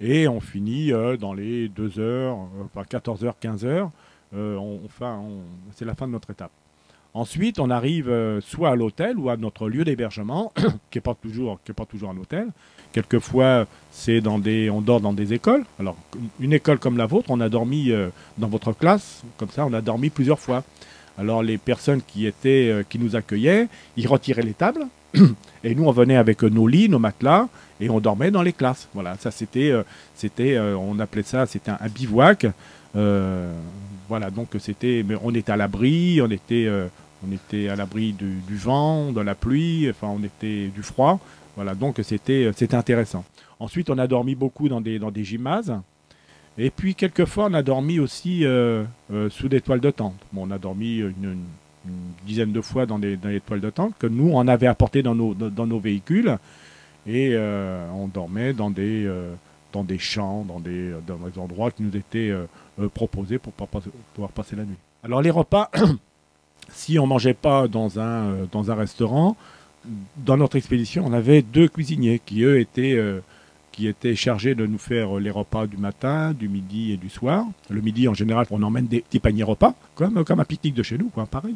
et 0.00 0.28
on 0.28 0.40
finit 0.40 0.92
dans 1.18 1.32
les 1.32 1.68
2 1.68 1.98
heures, 1.98 2.36
enfin 2.64 2.82
14h, 2.82 3.34
15h. 3.40 3.90
enfin, 4.84 5.22
c'est 5.74 5.84
la 5.84 5.94
fin 5.94 6.06
de 6.06 6.12
notre 6.12 6.30
étape. 6.30 6.52
Ensuite, 7.12 7.58
on 7.58 7.70
arrive 7.70 8.08
euh, 8.08 8.40
soit 8.40 8.70
à 8.70 8.76
l'hôtel 8.76 9.18
ou 9.18 9.30
à 9.30 9.36
notre 9.36 9.68
lieu 9.68 9.84
d'hébergement, 9.84 10.52
qui 10.90 10.98
n'est 10.98 11.02
pas 11.02 11.14
toujours, 11.14 11.58
un 11.58 12.16
hôtel. 12.16 12.48
Quelquefois, 12.92 13.66
on 14.08 14.80
dort 14.80 15.00
dans 15.00 15.12
des 15.12 15.32
écoles. 15.32 15.64
Alors, 15.80 15.96
une 16.38 16.52
école 16.52 16.78
comme 16.78 16.96
la 16.96 17.06
vôtre, 17.06 17.30
on 17.30 17.40
a 17.40 17.48
dormi 17.48 17.90
euh, 17.90 18.10
dans 18.38 18.48
votre 18.48 18.72
classe, 18.72 19.22
comme 19.38 19.50
ça, 19.50 19.66
on 19.66 19.72
a 19.72 19.80
dormi 19.80 20.10
plusieurs 20.10 20.38
fois. 20.38 20.62
Alors, 21.18 21.42
les 21.42 21.58
personnes 21.58 22.00
qui 22.00 22.26
étaient, 22.26 22.70
euh, 22.70 22.84
qui 22.88 23.00
nous 23.00 23.16
accueillaient, 23.16 23.66
ils 23.96 24.06
retiraient 24.06 24.42
les 24.42 24.54
tables, 24.54 24.86
et 25.64 25.74
nous, 25.74 25.84
on 25.84 25.92
venait 25.92 26.16
avec 26.16 26.42
nos 26.42 26.68
lits, 26.68 26.88
nos 26.88 27.00
matelas, 27.00 27.48
et 27.80 27.90
on 27.90 27.98
dormait 27.98 28.30
dans 28.30 28.42
les 28.42 28.52
classes. 28.52 28.88
Voilà, 28.94 29.16
ça 29.18 29.32
c'était, 29.32 29.74
on 30.54 31.00
appelait 31.00 31.22
ça, 31.22 31.46
c'était 31.46 31.70
un, 31.70 31.88
bivouac. 31.92 32.46
Voilà, 32.94 34.30
donc 34.30 34.48
c'était, 34.58 35.04
on 35.22 35.34
était 35.34 35.52
à 35.52 35.56
l'abri, 35.56 36.20
on 36.22 36.30
était, 36.30 36.68
on 37.26 37.32
était 37.32 37.68
à 37.68 37.76
l'abri 37.76 38.12
du, 38.12 38.56
vent, 38.56 39.12
de 39.12 39.20
la 39.20 39.34
pluie, 39.34 39.88
enfin 39.90 40.08
on 40.08 40.22
était 40.24 40.68
du 40.68 40.82
froid. 40.82 41.20
Voilà, 41.56 41.74
donc 41.74 42.00
c'était 42.02 42.50
c'était 42.56 42.76
intéressant. 42.76 43.24
Ensuite, 43.58 43.90
on 43.90 43.98
a 43.98 44.06
dormi 44.06 44.34
beaucoup 44.34 44.68
dans 44.68 44.80
des 44.80 44.98
dans 44.98 45.10
des 45.10 45.24
gymnases. 45.24 45.74
Et 46.58 46.70
puis 46.70 46.94
quelquefois, 46.94 47.46
on 47.50 47.54
a 47.54 47.62
dormi 47.62 47.98
aussi 48.00 48.44
euh, 48.44 48.84
euh, 49.12 49.30
sous 49.30 49.48
des 49.48 49.60
toiles 49.60 49.80
de 49.80 49.90
tente. 49.90 50.18
Bon, 50.32 50.46
on 50.46 50.50
a 50.50 50.58
dormi 50.58 50.98
une, 50.98 51.38
dizaine 52.26 52.52
de 52.52 52.60
fois 52.60 52.84
dans 52.84 52.98
des, 52.98 53.16
dans 53.16 53.30
toiles 53.40 53.62
de 53.62 53.70
tente 53.70 53.94
que 53.98 54.06
nous 54.06 54.32
on 54.34 54.46
avait 54.46 54.66
apporté 54.66 55.02
dans 55.02 55.14
nos 55.14 55.32
dans 55.32 55.66
nos 55.66 55.80
véhicules 55.80 56.36
et 57.06 57.30
euh, 57.32 57.88
on 57.94 58.06
dormait 58.06 58.52
dans 58.52 58.70
des 58.70 59.10
dans 59.72 59.84
des 59.84 59.98
champs, 59.98 60.44
dans 60.44 60.60
des, 60.60 60.92
dans 61.06 61.16
des 61.16 61.38
endroits 61.38 61.70
qui 61.70 61.82
nous 61.82 61.96
étaient 61.96 62.32
proposés 62.94 63.38
pour 63.38 63.52
pouvoir 63.52 64.32
passer 64.32 64.56
la 64.56 64.64
nuit. 64.64 64.76
Alors 65.02 65.22
les 65.22 65.30
repas 65.30 65.70
si 66.72 66.98
on 66.98 67.06
mangeait 67.06 67.34
pas 67.34 67.68
dans 67.68 67.98
un, 67.98 68.30
euh, 68.30 68.46
dans 68.50 68.70
un 68.70 68.74
restaurant, 68.74 69.36
dans 70.16 70.36
notre 70.36 70.56
expédition, 70.56 71.04
on 71.06 71.12
avait 71.12 71.42
deux 71.42 71.68
cuisiniers 71.68 72.20
qui, 72.24 72.42
eux, 72.42 72.60
étaient, 72.60 72.94
euh, 72.94 73.20
qui 73.72 73.86
étaient 73.86 74.14
chargés 74.14 74.54
de 74.54 74.66
nous 74.66 74.78
faire 74.78 75.18
les 75.18 75.30
repas 75.30 75.66
du 75.66 75.78
matin, 75.78 76.32
du 76.32 76.48
midi 76.48 76.92
et 76.92 76.96
du 76.96 77.08
soir. 77.08 77.46
Le 77.70 77.80
midi, 77.80 78.08
en 78.08 78.14
général, 78.14 78.46
on 78.50 78.62
emmène 78.62 78.86
des 78.86 79.00
petits 79.00 79.20
paniers 79.20 79.42
repas, 79.42 79.74
comme, 79.94 80.22
comme 80.24 80.40
un 80.40 80.44
pique-nique 80.44 80.74
de 80.74 80.82
chez 80.82 80.98
nous, 80.98 81.08
quoi, 81.08 81.26
pareil. 81.26 81.54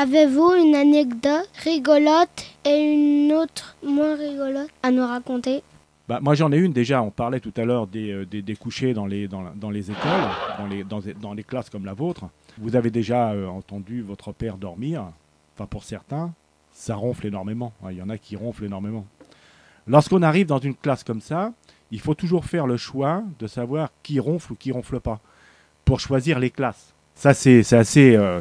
Avez-vous 0.00 0.54
une 0.54 0.74
anecdote 0.76 1.50
rigolote 1.62 2.46
et 2.64 2.70
une 2.70 3.34
autre 3.34 3.76
moins 3.86 4.16
rigolote 4.16 4.70
à 4.82 4.90
nous 4.90 5.06
raconter? 5.06 5.62
Bah, 6.08 6.20
moi, 6.22 6.34
j'en 6.34 6.50
ai 6.52 6.56
une 6.56 6.72
déjà. 6.72 7.02
On 7.02 7.10
parlait 7.10 7.38
tout 7.38 7.52
à 7.58 7.66
l'heure 7.66 7.86
des, 7.86 8.10
euh, 8.10 8.24
des, 8.24 8.56
couchers 8.56 8.94
dans 8.94 9.04
les, 9.04 9.28
dans, 9.28 9.70
les 9.70 9.90
écoles, 9.90 10.10
dans 10.56 10.66
les, 10.66 10.84
dans, 10.84 11.34
les 11.34 11.42
classes 11.44 11.68
comme 11.68 11.84
la 11.84 11.92
vôtre. 11.92 12.24
Vous 12.56 12.76
avez 12.76 12.90
déjà 12.90 13.32
euh, 13.32 13.46
entendu 13.46 14.00
votre 14.00 14.32
père 14.32 14.56
dormir. 14.56 15.04
Enfin, 15.54 15.66
pour 15.66 15.84
certains, 15.84 16.32
ça 16.72 16.94
ronfle 16.94 17.26
énormément. 17.26 17.74
Il 17.90 17.98
y 17.98 18.02
en 18.02 18.08
a 18.08 18.16
qui 18.16 18.36
ronflent 18.36 18.64
énormément. 18.64 19.04
Lorsqu'on 19.86 20.22
arrive 20.22 20.46
dans 20.46 20.60
une 20.60 20.76
classe 20.76 21.04
comme 21.04 21.20
ça, 21.20 21.52
il 21.90 22.00
faut 22.00 22.14
toujours 22.14 22.46
faire 22.46 22.66
le 22.66 22.78
choix 22.78 23.22
de 23.38 23.46
savoir 23.46 23.90
qui 24.02 24.18
ronfle 24.18 24.52
ou 24.52 24.56
qui 24.56 24.72
ronfle 24.72 24.98
pas 24.98 25.20
pour 25.84 26.00
choisir 26.00 26.38
les 26.38 26.48
classes. 26.48 26.94
Ça, 27.14 27.34
c'est 27.34 27.70
assez. 27.74 28.16
Euh, 28.16 28.40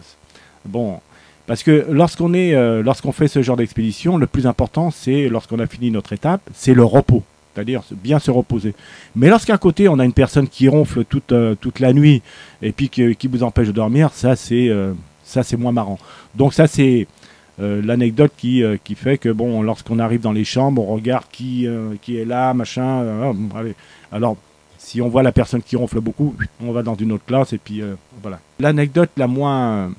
bon. 0.63 1.01
Parce 1.49 1.63
que 1.63 1.87
lorsqu'on 1.89 2.33
est, 2.35 2.53
lorsqu'on 2.83 3.11
fait 3.11 3.27
ce 3.27 3.41
genre 3.41 3.57
d'expédition, 3.57 4.17
le 4.17 4.27
plus 4.27 4.45
important, 4.45 4.91
c'est 4.91 5.27
lorsqu'on 5.29 5.57
a 5.57 5.65
fini 5.65 5.89
notre 5.89 6.13
étape, 6.13 6.41
c'est 6.53 6.75
le 6.75 6.83
repos 6.85 7.23
c'est-à-dire 7.53 7.83
bien 7.91 8.19
se 8.19 8.31
reposer. 8.31 8.73
Mais 9.15 9.29
lorsqu'à 9.29 9.57
côté 9.57 9.89
on 9.89 9.99
a 9.99 10.05
une 10.05 10.13
personne 10.13 10.47
qui 10.47 10.67
ronfle 10.67 11.03
toute, 11.05 11.31
euh, 11.31 11.55
toute 11.55 11.79
la 11.79 11.93
nuit 11.93 12.21
et 12.61 12.71
puis 12.71 12.89
qui, 12.89 13.15
qui, 13.15 13.27
vous 13.27 13.43
empêche 13.43 13.67
de 13.67 13.73
dormir, 13.73 14.11
ça 14.13 14.35
c'est 14.35 14.69
euh, 14.69 14.93
moins 15.57 15.71
marrant. 15.71 15.99
Donc 16.35 16.53
ça 16.53 16.67
c'est 16.67 17.07
euh, 17.59 17.81
l'anecdote 17.83 18.31
qui, 18.37 18.63
qui 18.83 18.95
fait 18.95 19.17
que 19.17 19.29
bon 19.29 19.61
lorsqu'on 19.61 19.99
arrive 19.99 20.21
dans 20.21 20.31
les 20.31 20.45
chambres, 20.45 20.87
on 20.87 20.95
regarde 20.95 21.25
qui, 21.31 21.67
qui 22.01 22.17
est 22.17 22.25
là, 22.25 22.53
machin. 22.53 23.33
allez. 23.55 23.75
Alors 24.11 24.37
si 24.77 25.01
on 25.01 25.09
voit 25.09 25.23
la 25.23 25.33
personne 25.33 25.61
qui 25.61 25.75
ronfle 25.75 25.99
beaucoup, 25.99 26.35
on 26.61 26.71
va 26.71 26.83
dans 26.83 26.95
une 26.95 27.11
autre 27.11 27.25
classe 27.25 27.53
et 27.53 27.57
puis 27.57 27.81
voilà. 28.21 28.39
L'anecdote 28.59 29.09
la 29.17 29.27
moins 29.27 29.91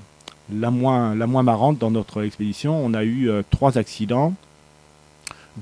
la 0.53 0.71
moins 0.71 1.15
la 1.15 1.27
moins 1.27 1.43
marrante 1.43 1.79
dans 1.79 1.91
notre 1.91 2.23
expédition, 2.23 2.79
on 2.85 2.95
a 2.95 3.05
eu 3.05 3.31
trois 3.51 3.79
accidents 3.79 4.35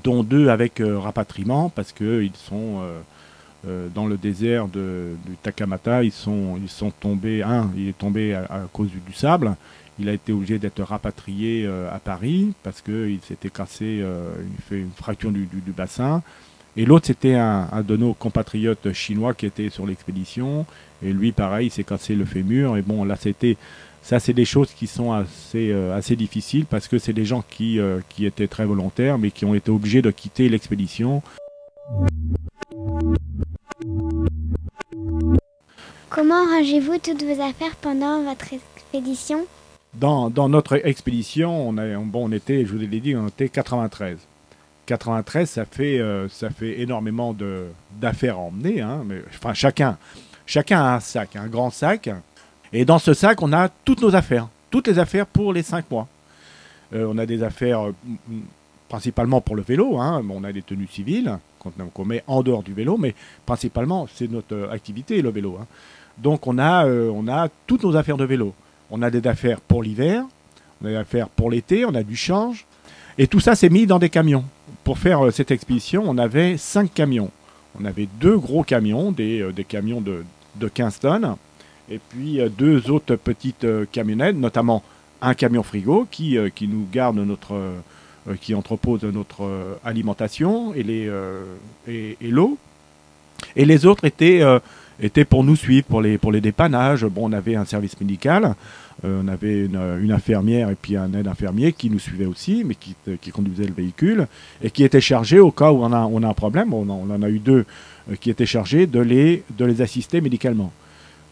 dont 0.05 0.22
deux 0.22 0.48
avec 0.48 0.81
euh, 0.81 0.98
rapatriement, 0.98 1.70
parce 1.70 1.92
qu'ils 1.92 2.35
sont 2.35 2.81
euh, 2.81 3.01
euh, 3.66 3.88
dans 3.94 4.07
le 4.07 4.16
désert 4.16 4.68
de, 4.68 5.14
du 5.27 5.37
Takamata, 5.37 6.05
ils 6.05 6.12
sont, 6.12 6.59
ils 6.62 6.68
sont 6.68 6.90
tombés, 6.90 7.42
un, 7.42 7.70
il 7.77 7.88
est 7.88 7.98
tombé 7.98 8.35
à, 8.35 8.66
cause 8.72 8.88
du, 8.88 9.12
sable, 9.12 9.57
il 9.98 10.09
a 10.09 10.12
été 10.12 10.33
obligé 10.33 10.59
d'être 10.59 10.83
rapatrié 10.83 11.66
à 11.92 11.98
Paris, 11.98 12.53
parce 12.62 12.81
qu'il 12.81 13.18
s'était 13.27 13.51
cassé, 13.51 14.05
il 14.05 14.62
fait 14.68 14.79
une 14.79 14.92
fracture 14.92 15.33
du, 15.33 15.46
du, 15.46 15.72
bassin, 15.72 16.22
et 16.77 16.85
l'autre, 16.85 17.07
c'était 17.07 17.35
un, 17.35 17.66
un, 17.72 17.83
de 17.83 17.96
nos 17.96 18.14
compatriotes 18.14 18.92
chinois 18.92 19.35
qui 19.35 19.46
était 19.46 19.68
sur 19.70 19.85
l'expédition. 19.85 20.64
Et 21.03 21.12
lui, 21.12 21.33
pareil, 21.33 21.66
il 21.66 21.70
s'est 21.70 21.83
cassé 21.83 22.14
le 22.14 22.24
fémur. 22.24 22.77
Et 22.77 22.83
bon, 22.83 23.03
là, 23.03 23.16
c'était 23.16 23.57
ça, 24.09 24.21
c'est 24.21 24.33
des 24.33 24.47
choses 24.47 24.73
qui 24.73 24.87
sont 24.87 25.12
assez, 25.12 25.71
euh, 25.71 25.94
assez 25.94 26.16
difficiles 26.16 26.64
parce 26.64 26.88
que 26.88 26.99
c'est 26.99 27.12
des 27.12 27.27
gens 27.27 27.44
qui, 27.47 27.79
euh, 27.79 28.01
qui 28.09 28.25
étaient 28.25 28.49
très 28.49 28.64
volontaires 28.64 29.18
mais 29.18 29.31
qui 29.31 29.44
ont 29.44 29.55
été 29.55 29.71
obligés 29.71 30.01
de 30.01 30.11
quitter 30.11 30.49
l'expédition. 30.49 31.21
Comment 36.09 36.42
rangez-vous 36.47 36.97
toutes 37.05 37.23
vos 37.23 37.42
affaires 37.42 37.77
pendant 37.83 38.23
votre 38.23 38.47
expédition? 38.55 39.44
Dans, 39.92 40.31
dans, 40.31 40.49
notre 40.49 40.87
expédition, 40.87 41.68
on, 41.68 41.77
a, 41.77 41.99
bon, 41.99 42.31
on 42.31 42.33
était, 42.33 42.64
je 42.64 42.73
vous 42.73 42.79
l'ai 42.79 43.01
dit, 43.01 43.14
on 43.14 43.29
était 43.29 43.51
93. 43.51 44.16
93, 44.87 45.51
ça 45.51 45.66
fait, 45.66 45.99
euh, 45.99 46.31
ça 46.31 46.49
fait 46.49 46.81
énormément 46.81 47.37
d'affaires 48.01 48.37
à 48.37 48.40
emmener. 48.40 48.81
Hein, 48.81 49.03
mais, 49.05 49.21
enfin, 49.29 49.53
chacun, 49.53 49.99
chacun 50.47 50.83
a 50.83 50.94
un 50.94 51.00
sac, 51.00 51.37
un 51.37 51.48
grand 51.48 51.69
sac. 51.69 52.09
Et 52.73 52.85
dans 52.85 52.98
ce 52.98 53.14
sac, 53.14 53.42
on 53.42 53.52
a 53.52 53.69
toutes 53.69 54.02
nos 54.02 54.14
affaires, 54.14 54.48
toutes 54.71 54.88
les 54.88 54.98
affaires 54.98 55.27
pour 55.27 55.52
les 55.52 55.62
cinq 55.62 55.90
mois. 55.90 56.06
Euh, 56.94 57.06
on 57.10 57.19
a 57.19 57.27
des 57.27 57.42
affaires 57.42 57.88
euh, 57.88 57.92
principalement 58.88 59.40
pour 59.40 59.56
le 59.56 59.62
vélo, 59.62 59.98
hein. 59.98 60.23
on 60.31 60.44
a 60.44 60.52
des 60.52 60.62
tenues 60.62 60.88
civiles 60.90 61.38
qu'on 61.94 62.04
met 62.04 62.23
en 62.27 62.42
dehors 62.42 62.62
du 62.62 62.73
vélo, 62.73 62.96
mais 62.96 63.14
principalement 63.44 64.08
c'est 64.14 64.31
notre 64.31 64.54
euh, 64.54 64.71
activité 64.71 65.21
le 65.21 65.31
vélo. 65.31 65.58
Hein. 65.60 65.66
Donc 66.19 66.46
on 66.46 66.58
a, 66.58 66.87
on 66.87 67.29
a 67.29 67.48
toutes 67.66 67.85
nos 67.85 67.94
affaires 67.96 68.16
de 68.16 68.25
vélo. 68.25 68.52
On 68.90 69.02
a 69.02 69.10
des 69.10 69.27
affaires 69.29 69.60
pour 69.60 69.83
l'hiver, 69.83 70.25
on 70.83 70.87
a 70.87 70.90
des 70.90 70.96
affaires 70.96 71.29
pour 71.29 71.50
l'été, 71.50 71.85
on 71.85 71.94
a 71.94 72.02
du 72.02 72.16
change, 72.16 72.66
et 73.19 73.29
tout 73.29 73.40
ça 73.40 73.54
s'est 73.54 73.69
mis 73.69 73.87
dans 73.87 73.98
des 73.98 74.08
camions. 74.08 74.44
Pour 74.83 74.98
faire 74.98 75.33
cette 75.33 75.50
expédition, 75.52 76.02
on 76.06 76.19
avait 76.19 76.56
cinq 76.56 76.92
camions. 76.92 77.31
On 77.81 77.85
avait 77.85 78.08
deux 78.21 78.37
gros 78.37 78.64
camions, 78.64 79.12
des, 79.12 79.52
des 79.52 79.62
camions 79.64 80.00
de, 80.00 80.25
de 80.56 80.69
15 80.69 80.98
tonnes, 80.98 81.37
et 81.91 81.99
puis 81.99 82.41
euh, 82.41 82.49
deux 82.49 82.91
autres 82.91 83.17
petites 83.17 83.65
euh, 83.65 83.87
camionnettes, 83.91 84.37
notamment 84.37 84.83
un 85.21 85.35
camion 85.35 85.63
frigo 85.63 86.07
qui, 86.11 86.39
euh, 86.39 86.49
qui 86.49 86.69
nous 86.69 86.87
garde 86.93 87.17
notre, 87.17 87.57
qui 88.41 88.55
entrepose 88.55 89.03
notre 89.05 89.79
alimentation 89.85 90.75
et 90.75 90.83
les 90.83 91.11
et, 91.89 92.17
l'eau. 92.29 92.59
Et 93.57 93.65
les 93.65 93.87
autres 93.87 94.05
étaient 94.05 94.43
étaient 95.01 95.25
pour 95.25 95.45
nous 95.45 95.57
suivre, 95.57 95.87
pour 95.87 96.03
les, 96.03 96.19
pour 96.19 96.31
les 96.31 96.43
dépannages. 96.43 97.07
Bon, 97.07 97.31
on 97.31 97.33
avait 97.33 97.57
un 97.57 97.65
service 97.65 97.99
médical, 97.99 98.55
on 99.03 99.29
avait 99.29 99.65
une, 99.65 100.13
infirmière 100.13 100.69
et 100.69 100.75
puis 100.75 100.97
un 100.97 101.15
aide 101.15 101.27
infirmier 101.27 101.73
qui 101.73 101.89
nous 101.89 101.99
suivait 101.99 102.27
aussi, 102.27 102.65
mais 102.65 102.75
qui, 102.75 102.95
qui 103.21 103.31
conduisait 103.31 103.67
le 103.67 103.73
véhicule 103.73 104.27
et 104.63 104.71
qui 104.71 104.85
était 104.85 105.01
chargé 105.01 105.39
au 105.39 105.51
cas 105.51 105.73
où 105.73 105.83
on 105.83 105.93
a, 105.93 106.01
on 106.01 106.23
a 106.23 106.29
un 106.29 106.35
problème. 106.35 106.75
On, 106.75 106.89
on 106.91 107.11
en 107.11 107.23
a 107.23 107.31
eu 107.31 107.39
deux 107.39 107.65
qui 108.21 108.29
étaient 108.29 108.47
chargés 108.47 108.87
de 108.87 109.01
les, 109.01 109.43
de 109.57 109.65
les 109.65 109.81
assister 109.81 110.21
médicalement. 110.21 110.71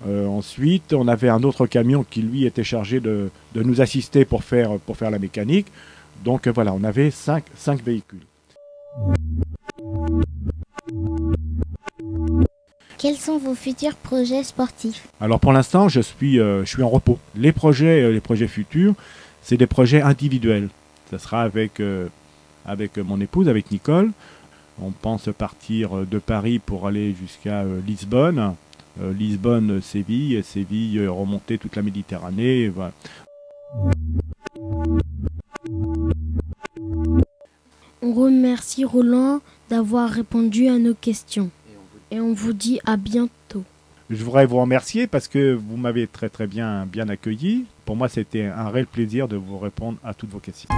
Euh, 0.07 0.27
ensuite, 0.27 0.93
on 0.93 1.09
avait 1.09 1.29
un 1.29 1.43
autre 1.43 1.67
camion 1.67 2.05
qui, 2.09 2.23
lui, 2.23 2.45
était 2.45 2.65
chargé 2.65 3.01
de, 3.01 3.31
nous 3.55 3.81
assister 3.81 4.25
pour 4.25 4.45
faire, 4.45 4.79
pour 4.81 4.97
faire 4.97 5.11
la 5.11 5.19
mécanique. 5.19 5.67
Donc 6.25 6.49
voilà, 6.49 6.73
on 6.73 6.85
avait 6.85 7.11
cinq, 7.11 7.45
véhicules. 7.85 8.21
Quels 12.99 13.17
sont 13.17 13.39
vos 13.39 13.55
futurs 13.55 13.95
projets 13.95 14.43
sportifs? 14.43 15.07
Alors 15.21 15.39
pour 15.39 15.53
l'instant, 15.53 15.89
je 15.89 16.01
suis, 16.01 16.41
euh, 16.41 16.65
je 16.65 16.71
suis 16.71 16.83
en 16.83 16.89
repos. 16.89 17.19
Les 17.35 17.53
projets, 17.53 18.03
euh, 18.03 18.11
les 18.11 18.21
projets 18.21 18.49
futurs, 18.49 18.95
c'est 19.43 19.59
des 19.59 19.67
projets 19.67 20.01
individuels. 20.01 20.69
Ça 21.11 21.19
sera 21.19 21.43
avec, 21.43 21.81
euh, 21.81 22.09
avec 22.65 22.97
mon 22.97 23.21
épouse, 23.21 23.49
avec 23.49 23.71
Nicole. 23.71 24.11
On 24.81 24.91
pense 24.91 25.29
partir 25.37 26.07
de 26.07 26.19
Paris 26.19 26.59
pour 26.59 26.87
aller 26.87 27.15
jusqu'à 27.15 27.65
Lisbonne. 27.87 28.55
Lisbonne, 29.01 29.81
Séville, 29.81 30.43
Séville, 30.43 31.07
remonter 31.07 31.59
toute 31.59 31.77
la 31.77 31.83
Méditerranée. 31.83 32.69
Voilà. 32.69 32.93
On 38.03 38.13
remercie 38.13 38.85
Roland 38.85 39.41
d'avoir 39.69 40.11
répondu 40.11 40.69
à 40.69 40.79
nos 40.79 40.95
questions. 40.95 41.51
Et 42.11 42.21
on 42.21 42.33
vous 42.33 42.53
dit 42.53 42.79
à 42.87 42.97
bientôt. 42.97 43.65
Je 44.09 44.23
voudrais 44.23 44.47
vous 44.47 44.59
remercier 44.61 45.09
parce 45.09 45.27
que 45.27 45.53
vous 45.53 45.77
m'avez 45.77 46.07
très 46.07 46.29
très 46.29 46.47
bien, 46.47 46.87
bien 46.87 47.09
accueilli. 47.09 47.65
Pour 47.85 47.97
moi, 47.97 48.09
c'était 48.09 48.45
un 48.45 48.69
réel 48.69 48.87
plaisir 48.87 49.27
de 49.27 49.37
vous 49.37 49.59
répondre 49.59 49.99
à 50.05 50.15
toutes 50.15 50.31
vos 50.31 50.39
questions. 50.39 50.69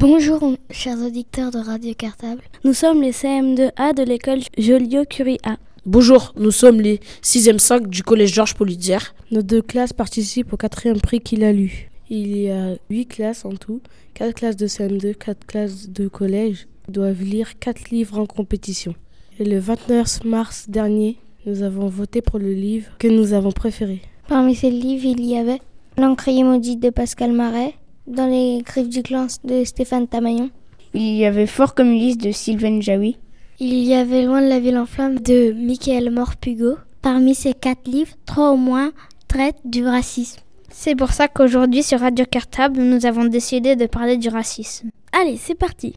Bonjour, 0.00 0.54
chers 0.70 0.98
auditeurs 0.98 1.50
de 1.50 1.58
Radio 1.58 1.92
Cartable. 1.92 2.40
Nous 2.64 2.72
sommes 2.72 3.02
les 3.02 3.12
CM2A 3.12 3.94
de 3.94 4.02
l'école 4.02 4.38
Joliot-Curie 4.56 5.36
A. 5.44 5.58
Bonjour, 5.84 6.32
nous 6.36 6.50
sommes 6.50 6.80
les 6.80 7.00
6e 7.22 7.58
5 7.58 7.86
du 7.86 8.02
collège 8.02 8.32
Georges 8.32 8.54
Polizière. 8.54 9.14
Nos 9.30 9.42
deux 9.42 9.60
classes 9.60 9.92
participent 9.92 10.54
au 10.54 10.56
quatrième 10.56 11.02
prix 11.02 11.20
qu'il 11.20 11.44
a 11.44 11.52
lu. 11.52 11.90
Il 12.08 12.34
y 12.34 12.48
a 12.48 12.76
8 12.88 13.06
classes 13.08 13.44
en 13.44 13.50
tout, 13.50 13.82
4 14.14 14.32
classes 14.32 14.56
de 14.56 14.66
CM2, 14.66 15.14
4 15.16 15.46
classes 15.46 15.90
de 15.90 16.08
collège. 16.08 16.66
Ils 16.88 16.92
doivent 16.92 17.22
lire 17.22 17.58
4 17.58 17.90
livres 17.90 18.18
en 18.18 18.24
compétition. 18.24 18.94
Et 19.38 19.44
le 19.44 19.58
29 19.58 20.24
mars 20.24 20.64
dernier, 20.70 21.18
nous 21.44 21.62
avons 21.62 21.88
voté 21.88 22.22
pour 22.22 22.38
le 22.38 22.54
livre 22.54 22.88
que 22.98 23.08
nous 23.08 23.34
avons 23.34 23.52
préféré. 23.52 24.00
Parmi 24.28 24.54
ces 24.54 24.70
livres, 24.70 25.04
il 25.04 25.22
y 25.26 25.36
avait 25.36 25.60
L'encrier 25.98 26.44
maudit 26.44 26.78
de 26.78 26.88
Pascal 26.88 27.32
Marais, 27.32 27.74
dans 28.10 28.26
les 28.26 28.62
griffes 28.62 28.88
du 28.88 29.02
clan 29.02 29.26
de 29.44 29.64
Stéphane 29.64 30.08
Tamayon. 30.08 30.50
Il 30.94 31.14
y 31.14 31.24
avait 31.24 31.46
Fort 31.46 31.74
comme 31.74 31.90
Ulysse 31.90 32.18
de 32.18 32.32
Sylvain 32.32 32.80
Jaoui. 32.80 33.16
Il 33.60 33.84
y 33.84 33.94
avait 33.94 34.22
Loin 34.22 34.42
de 34.42 34.48
la 34.48 34.58
ville 34.58 34.78
en 34.78 34.86
flammes 34.86 35.18
de 35.18 35.52
Michael 35.52 36.10
Morpugo. 36.10 36.76
Parmi 37.02 37.34
ces 37.34 37.54
quatre 37.54 37.86
livres, 37.86 38.14
trois 38.26 38.50
au 38.50 38.56
moins 38.56 38.92
traitent 39.28 39.60
du 39.64 39.86
racisme. 39.86 40.40
C'est 40.70 40.94
pour 40.94 41.12
ça 41.12 41.28
qu'aujourd'hui 41.28 41.82
sur 41.82 42.00
Radio 42.00 42.24
Cartable, 42.24 42.80
nous 42.80 43.06
avons 43.06 43.24
décidé 43.24 43.76
de 43.76 43.86
parler 43.86 44.16
du 44.16 44.28
racisme. 44.28 44.90
Allez, 45.12 45.36
c'est 45.36 45.54
parti. 45.54 45.94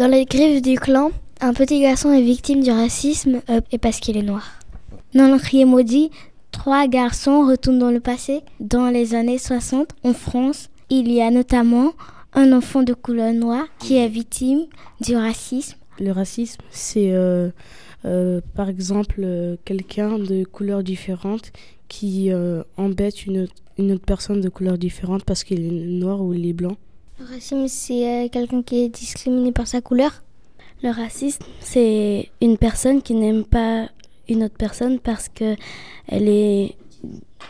Dans 0.00 0.06
les 0.06 0.24
griffes 0.24 0.62
du 0.62 0.78
clan, 0.78 1.10
un 1.42 1.52
petit 1.52 1.78
garçon 1.82 2.10
est 2.10 2.22
victime 2.22 2.62
du 2.62 2.70
racisme 2.70 3.42
euh, 3.50 3.60
parce 3.82 4.00
qu'il 4.00 4.16
est 4.16 4.22
noir. 4.22 4.58
Dans 5.14 5.28
l'encrier 5.28 5.66
maudit, 5.66 6.10
trois 6.52 6.86
garçons 6.86 7.46
retournent 7.46 7.80
dans 7.80 7.90
le 7.90 8.00
passé. 8.00 8.40
Dans 8.60 8.88
les 8.88 9.14
années 9.14 9.36
60, 9.36 9.90
en 10.02 10.14
France, 10.14 10.70
il 10.88 11.12
y 11.12 11.20
a 11.20 11.30
notamment 11.30 11.92
un 12.32 12.54
enfant 12.54 12.82
de 12.82 12.94
couleur 12.94 13.34
noire 13.34 13.66
qui 13.78 13.98
est 13.98 14.08
victime 14.08 14.68
du 15.02 15.16
racisme. 15.16 15.76
Le 15.98 16.12
racisme, 16.12 16.62
c'est 16.70 17.12
euh, 17.12 17.50
euh, 18.06 18.40
par 18.54 18.70
exemple 18.70 19.28
quelqu'un 19.66 20.18
de 20.18 20.44
couleur 20.44 20.82
différente 20.82 21.52
qui 21.88 22.30
embête 22.78 23.26
une, 23.26 23.48
une 23.76 23.92
autre 23.92 24.06
personne 24.06 24.40
de 24.40 24.48
couleur 24.48 24.78
différente 24.78 25.24
parce 25.24 25.44
qu'il 25.44 25.60
est 25.62 25.70
noir 25.70 26.22
ou 26.22 26.32
il 26.32 26.46
est 26.46 26.54
blanc. 26.54 26.78
Le 27.20 27.26
racisme, 27.26 27.68
c'est 27.68 28.30
quelqu'un 28.32 28.62
qui 28.62 28.80
est 28.80 28.88
discriminé 28.88 29.52
par 29.52 29.66
sa 29.66 29.82
couleur 29.82 30.22
Le 30.82 30.88
racisme, 30.88 31.44
c'est 31.60 32.30
une 32.40 32.56
personne 32.56 33.02
qui 33.02 33.12
n'aime 33.12 33.44
pas 33.44 33.90
une 34.26 34.44
autre 34.44 34.56
personne 34.56 34.98
parce 34.98 35.28
que 35.28 35.54
elle 36.08 36.28
est 36.28 36.76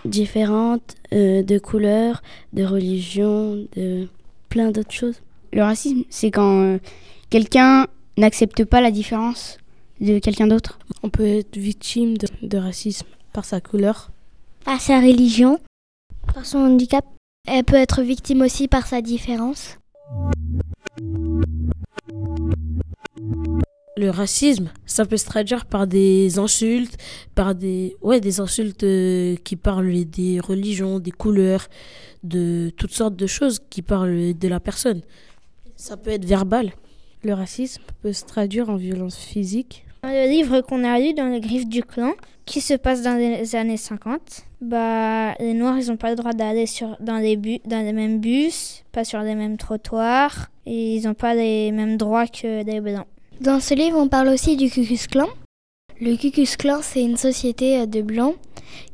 différente 0.05 0.97
euh, 1.13 1.45
de 1.45 1.59
couleur, 1.61 2.21
de 2.53 2.65
religion, 2.65 3.65
de 3.77 4.09
plein 4.49 4.73
d'autres 4.73 4.91
choses. 4.91 5.23
Le 5.53 5.63
racisme, 5.63 6.03
c'est 6.11 6.33
quand 6.33 6.63
euh, 6.63 6.79
quelqu'un 7.29 7.87
n'accepte 8.17 8.65
pas 8.65 8.81
la 8.81 8.91
différence 8.91 9.59
de 10.01 10.19
quelqu'un 10.19 10.49
d'autre. 10.49 10.81
On 11.05 11.11
peut 11.11 11.27
être 11.27 11.57
victime 11.57 12.19
de, 12.19 12.27
de 12.43 12.59
racisme 12.59 13.07
par 13.33 13.45
sa 13.45 13.61
couleur, 13.61 14.11
par 14.65 14.81
sa 14.81 14.99
religion, 14.99 15.61
par 16.35 16.45
son 16.45 16.59
handicap. 16.59 17.05
Elle 17.53 17.65
peut 17.65 17.75
être 17.75 18.03
victime 18.03 18.43
aussi 18.43 18.69
par 18.69 18.87
sa 18.87 19.03
différence. 19.03 19.77
Le 23.97 24.09
racisme, 24.09 24.71
ça 24.87 25.05
peut 25.05 25.17
se 25.17 25.25
traduire 25.25 25.67
par 25.67 25.89
des 25.89 26.39
insultes, 26.39 26.97
par 27.35 27.57
des 27.57 27.97
ouais, 28.03 28.21
des 28.21 28.39
insultes 28.39 28.85
euh, 28.85 29.35
qui 29.43 29.57
parlent 29.57 30.05
des 30.05 30.39
religions, 30.39 31.01
des 31.01 31.11
couleurs, 31.11 31.67
de 32.23 32.71
toutes 32.77 32.93
sortes 32.93 33.17
de 33.17 33.27
choses 33.27 33.59
qui 33.69 33.83
parlent 33.83 34.39
de 34.39 34.49
la 34.49 34.61
personne. 34.61 35.03
Ça 35.75 35.97
peut 35.97 36.11
être 36.11 36.25
verbal. 36.25 36.73
Le 37.25 37.35
racisme 37.35 37.83
peut 38.01 38.13
se 38.13 38.25
traduire 38.25 38.71
en 38.71 38.77
violence 38.77 39.17
physique. 39.17 39.85
Le 40.03 40.29
livre 40.29 40.61
qu'on 40.63 40.83
a 40.85 40.99
lu 40.99 41.13
dans 41.13 41.27
les 41.27 41.41
griffes 41.41 41.69
du 41.69 41.83
clan, 41.83 42.13
qui 42.47 42.61
se 42.61 42.75
passe 42.75 43.03
dans 43.03 43.17
les 43.17 43.55
années 43.55 43.77
50, 43.77 44.21
bah, 44.61 45.35
les 45.39 45.55
Noirs, 45.55 45.79
ils 45.79 45.89
n'ont 45.89 45.97
pas 45.97 46.11
le 46.11 46.17
droit 46.17 46.33
d'aller 46.33 46.67
sur, 46.67 46.97
dans, 47.01 47.19
les 47.19 47.37
dans 47.37 47.85
les 47.85 47.93
mêmes 47.93 48.19
bus, 48.19 48.83
pas 48.93 49.05
sur 49.05 49.21
les 49.21 49.35
mêmes 49.35 49.57
trottoirs, 49.57 50.49
et 50.67 50.97
ils 50.97 51.05
n'ont 51.05 51.15
pas 51.15 51.35
les 51.35 51.71
mêmes 51.71 51.97
droits 51.97 52.27
que 52.27 52.65
les 52.65 52.81
Blancs. 52.81 53.07
Dans 53.41 53.61
ce 53.61 53.75
livre, 53.75 53.99
on 53.99 54.09
parle 54.09 54.29
aussi 54.29 54.57
du 54.57 54.69
Ku 54.71 54.85
Klux 54.85 55.07
Klan. 55.11 55.29
Le 56.01 56.17
Ku 56.17 56.31
Klux 56.31 56.57
Klan, 56.59 56.81
c'est 56.83 57.03
une 57.03 57.17
société 57.17 57.81
euh, 57.81 57.87
de 57.87 58.03
Blancs 58.03 58.37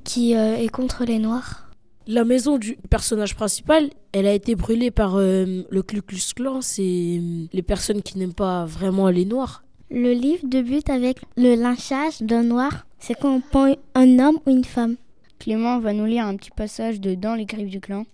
qui 0.04 0.36
euh, 0.36 0.56
est 0.56 0.68
contre 0.68 1.04
les 1.04 1.18
Noirs. 1.18 1.70
La 2.06 2.24
maison 2.24 2.56
du 2.56 2.76
personnage 2.88 3.34
principal, 3.34 3.90
elle 4.12 4.26
a 4.26 4.32
été 4.32 4.54
brûlée 4.54 4.92
par 4.92 5.16
euh, 5.16 5.64
le 5.68 5.82
Ku 5.82 6.00
Klux 6.02 6.34
Klan. 6.34 6.60
C'est 6.60 7.20
les 7.52 7.62
personnes 7.62 8.02
qui 8.02 8.18
n'aiment 8.18 8.34
pas 8.34 8.64
vraiment 8.64 9.08
les 9.08 9.24
Noirs. 9.24 9.64
Le 9.90 10.12
livre 10.12 10.48
débute 10.48 10.90
avec 10.90 11.18
le 11.36 11.54
lynchage 11.54 12.20
d'un 12.20 12.42
Noir. 12.42 12.86
C'est 12.98 13.14
quand 13.14 13.36
on 13.36 13.40
prend 13.40 13.72
un 13.94 14.18
homme 14.18 14.40
ou 14.44 14.50
une 14.50 14.64
femme. 14.64 14.96
Clément 15.38 15.78
va 15.78 15.92
nous 15.92 16.06
lire 16.06 16.26
un 16.26 16.34
petit 16.34 16.50
passage 16.50 17.00
de 17.00 17.14
Dans 17.14 17.36
les 17.36 17.44
griffes 17.44 17.70
du 17.70 17.80
clan. 17.80 18.04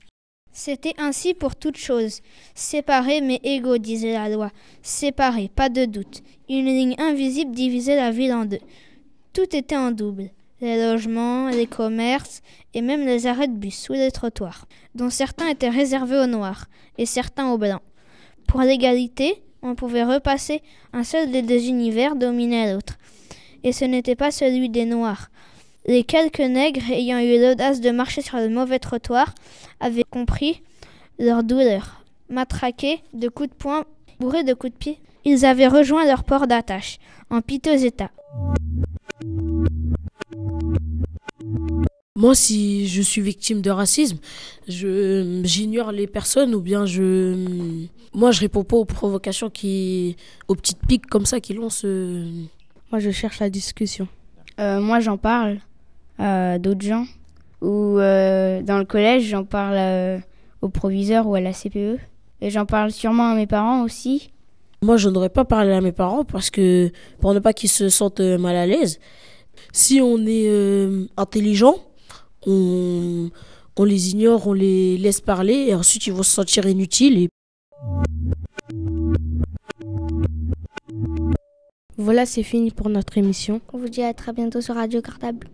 C'était 0.52 0.92
ainsi 0.98 1.32
pour 1.32 1.56
toutes 1.56 1.78
choses. 1.78 2.20
Séparés 2.54 3.22
mais 3.22 3.40
égaux, 3.42 3.78
disait 3.78 4.12
la 4.12 4.28
loi. 4.28 4.50
Séparés, 4.82 5.50
pas 5.54 5.70
de 5.70 5.86
doute. 5.86 6.22
Une 6.50 6.66
ligne 6.66 6.94
invisible 6.98 7.52
divisait 7.52 7.96
la 7.96 8.10
ville 8.10 8.34
en 8.34 8.44
deux. 8.44 8.60
Tout 9.32 9.56
était 9.56 9.76
en 9.76 9.92
double. 9.92 10.28
Les 10.60 10.76
logements, 10.76 11.48
les 11.48 11.66
commerces 11.66 12.42
et 12.74 12.82
même 12.82 13.06
les 13.06 13.26
arrêts 13.26 13.48
de 13.48 13.56
bus 13.56 13.78
sous 13.78 13.94
les 13.94 14.10
trottoirs, 14.10 14.66
dont 14.94 15.08
certains 15.08 15.48
étaient 15.48 15.70
réservés 15.70 16.18
aux 16.18 16.26
noirs 16.26 16.66
et 16.98 17.06
certains 17.06 17.50
aux 17.50 17.56
blancs. 17.58 17.82
Pour 18.46 18.60
l'égalité, 18.60 19.42
on 19.62 19.74
pouvait 19.74 20.04
repasser 20.04 20.62
un 20.92 21.04
seul 21.04 21.30
des 21.30 21.42
deux 21.42 21.66
univers 21.66 22.16
dominait 22.16 22.72
l'autre. 22.72 22.98
Et 23.64 23.72
ce 23.72 23.84
n'était 23.84 24.16
pas 24.16 24.30
celui 24.30 24.68
des 24.68 24.84
noirs. 24.84 25.30
Les 25.86 26.04
quelques 26.04 26.40
nègres 26.40 26.90
ayant 26.90 27.18
eu 27.18 27.40
l'audace 27.40 27.80
de 27.80 27.90
marcher 27.90 28.22
sur 28.22 28.38
le 28.38 28.48
mauvais 28.48 28.78
trottoir 28.78 29.34
avaient 29.80 30.04
compris 30.08 30.62
leur 31.18 31.42
douleur. 31.42 32.04
Matraqués 32.28 33.00
de 33.12 33.28
coups 33.28 33.50
de 33.50 33.54
poing, 33.54 33.84
bourrés 34.20 34.44
de 34.44 34.54
coups 34.54 34.72
de 34.72 34.78
pied, 34.78 34.98
ils 35.24 35.44
avaient 35.44 35.68
rejoint 35.68 36.04
leur 36.04 36.24
port 36.24 36.46
d'attache, 36.46 36.98
en 37.30 37.40
piteux 37.40 37.84
état. 37.84 38.10
Moi, 42.22 42.36
si 42.36 42.86
je 42.86 43.02
suis 43.02 43.20
victime 43.20 43.62
de 43.62 43.70
racisme, 43.72 44.18
je 44.68 45.40
j'ignore 45.42 45.90
les 45.90 46.06
personnes 46.06 46.54
ou 46.54 46.60
bien 46.60 46.86
je 46.86 47.34
moi 48.14 48.30
je 48.30 48.38
réponds 48.38 48.62
pas 48.62 48.76
aux 48.76 48.84
provocations 48.84 49.50
qui 49.50 50.16
aux 50.46 50.54
petites 50.54 50.86
piques 50.86 51.08
comme 51.08 51.26
ça 51.26 51.40
qui 51.40 51.52
lancent. 51.52 51.82
Moi, 51.82 53.00
je 53.00 53.10
cherche 53.10 53.40
la 53.40 53.50
discussion. 53.50 54.06
Euh, 54.60 54.80
moi, 54.80 55.00
j'en 55.00 55.16
parle 55.16 55.58
à 56.16 56.60
d'autres 56.60 56.86
gens 56.86 57.06
ou 57.60 57.98
euh, 57.98 58.62
dans 58.62 58.78
le 58.78 58.84
collège, 58.84 59.24
j'en 59.24 59.42
parle 59.42 59.74
euh, 59.76 60.18
au 60.60 60.68
proviseur 60.68 61.26
ou 61.26 61.34
à 61.34 61.40
la 61.40 61.52
CPE 61.52 61.98
et 62.40 62.50
j'en 62.50 62.66
parle 62.66 62.92
sûrement 62.92 63.32
à 63.32 63.34
mes 63.34 63.48
parents 63.48 63.82
aussi. 63.82 64.30
Moi, 64.80 64.96
je 64.96 65.08
n'aurais 65.08 65.28
pas 65.28 65.44
parlé 65.44 65.72
à 65.72 65.80
mes 65.80 65.90
parents 65.90 66.22
parce 66.24 66.50
que 66.50 66.92
pour 67.18 67.34
ne 67.34 67.40
pas 67.40 67.52
qu'ils 67.52 67.68
se 67.68 67.88
sentent 67.88 68.20
mal 68.20 68.54
à 68.54 68.64
l'aise. 68.64 69.00
Si 69.72 70.00
on 70.00 70.24
est 70.24 70.48
intelligent, 71.16 71.74
on, 72.46 73.30
on 73.76 73.84
les 73.84 74.10
ignore, 74.10 74.46
on 74.46 74.52
les 74.52 74.98
laisse 74.98 75.20
parler 75.20 75.66
et 75.68 75.74
ensuite 75.74 76.06
ils 76.06 76.12
vont 76.12 76.22
se 76.22 76.32
sentir 76.32 76.66
inutiles 76.66 77.18
et 77.18 77.28
Voilà, 81.98 82.26
c'est 82.26 82.42
fini 82.42 82.70
pour 82.72 82.88
notre 82.88 83.16
émission. 83.16 83.60
On 83.72 83.78
vous 83.78 83.88
dit 83.88 84.02
à 84.02 84.12
très 84.12 84.32
bientôt 84.32 84.60
sur 84.60 84.74
Radio 84.74 85.00
Cartable. 85.00 85.48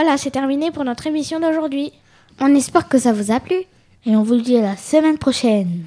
Voilà, 0.00 0.16
c'est 0.16 0.30
terminé 0.30 0.70
pour 0.70 0.84
notre 0.84 1.08
émission 1.08 1.40
d'aujourd'hui. 1.40 1.92
On 2.38 2.54
espère 2.54 2.88
que 2.88 2.98
ça 2.98 3.12
vous 3.12 3.32
a 3.32 3.40
plu. 3.40 3.56
Et 4.06 4.14
on 4.14 4.22
vous 4.22 4.34
le 4.34 4.42
dit 4.42 4.56
à 4.56 4.62
la 4.62 4.76
semaine 4.76 5.18
prochaine. 5.18 5.86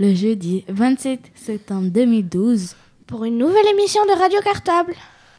Le 0.00 0.12
jeudi 0.12 0.64
27 0.66 1.20
septembre 1.36 1.88
2012. 1.90 2.74
Pour 3.06 3.24
une 3.24 3.38
nouvelle 3.38 3.68
émission 3.68 4.04
de 4.06 4.18
Radio 4.18 4.40
Cartable. 4.42 4.96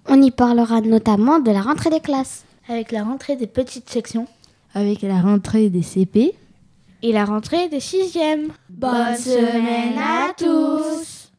On 0.07 0.21
y 0.21 0.31
parlera 0.31 0.79
notamment 0.79 1.39
de 1.39 1.51
la 1.51 1.59
rentrée 1.59 1.89
des 1.89 1.99
classes. 1.99 2.45
Avec 2.69 2.93
la 2.93 3.03
rentrée 3.03 3.35
des 3.35 3.47
petites 3.47 3.89
sections. 3.89 4.27
Avec 4.73 5.01
la 5.01 5.19
rentrée 5.19 5.69
des 5.69 5.83
CP. 5.83 6.35
Et 7.03 7.11
la 7.11 7.25
rentrée 7.25 7.67
des 7.67 7.81
sixièmes. 7.81 8.53
Bonne 8.69 9.17
semaine 9.17 9.97
à 9.97 10.31
tous. 10.37 11.33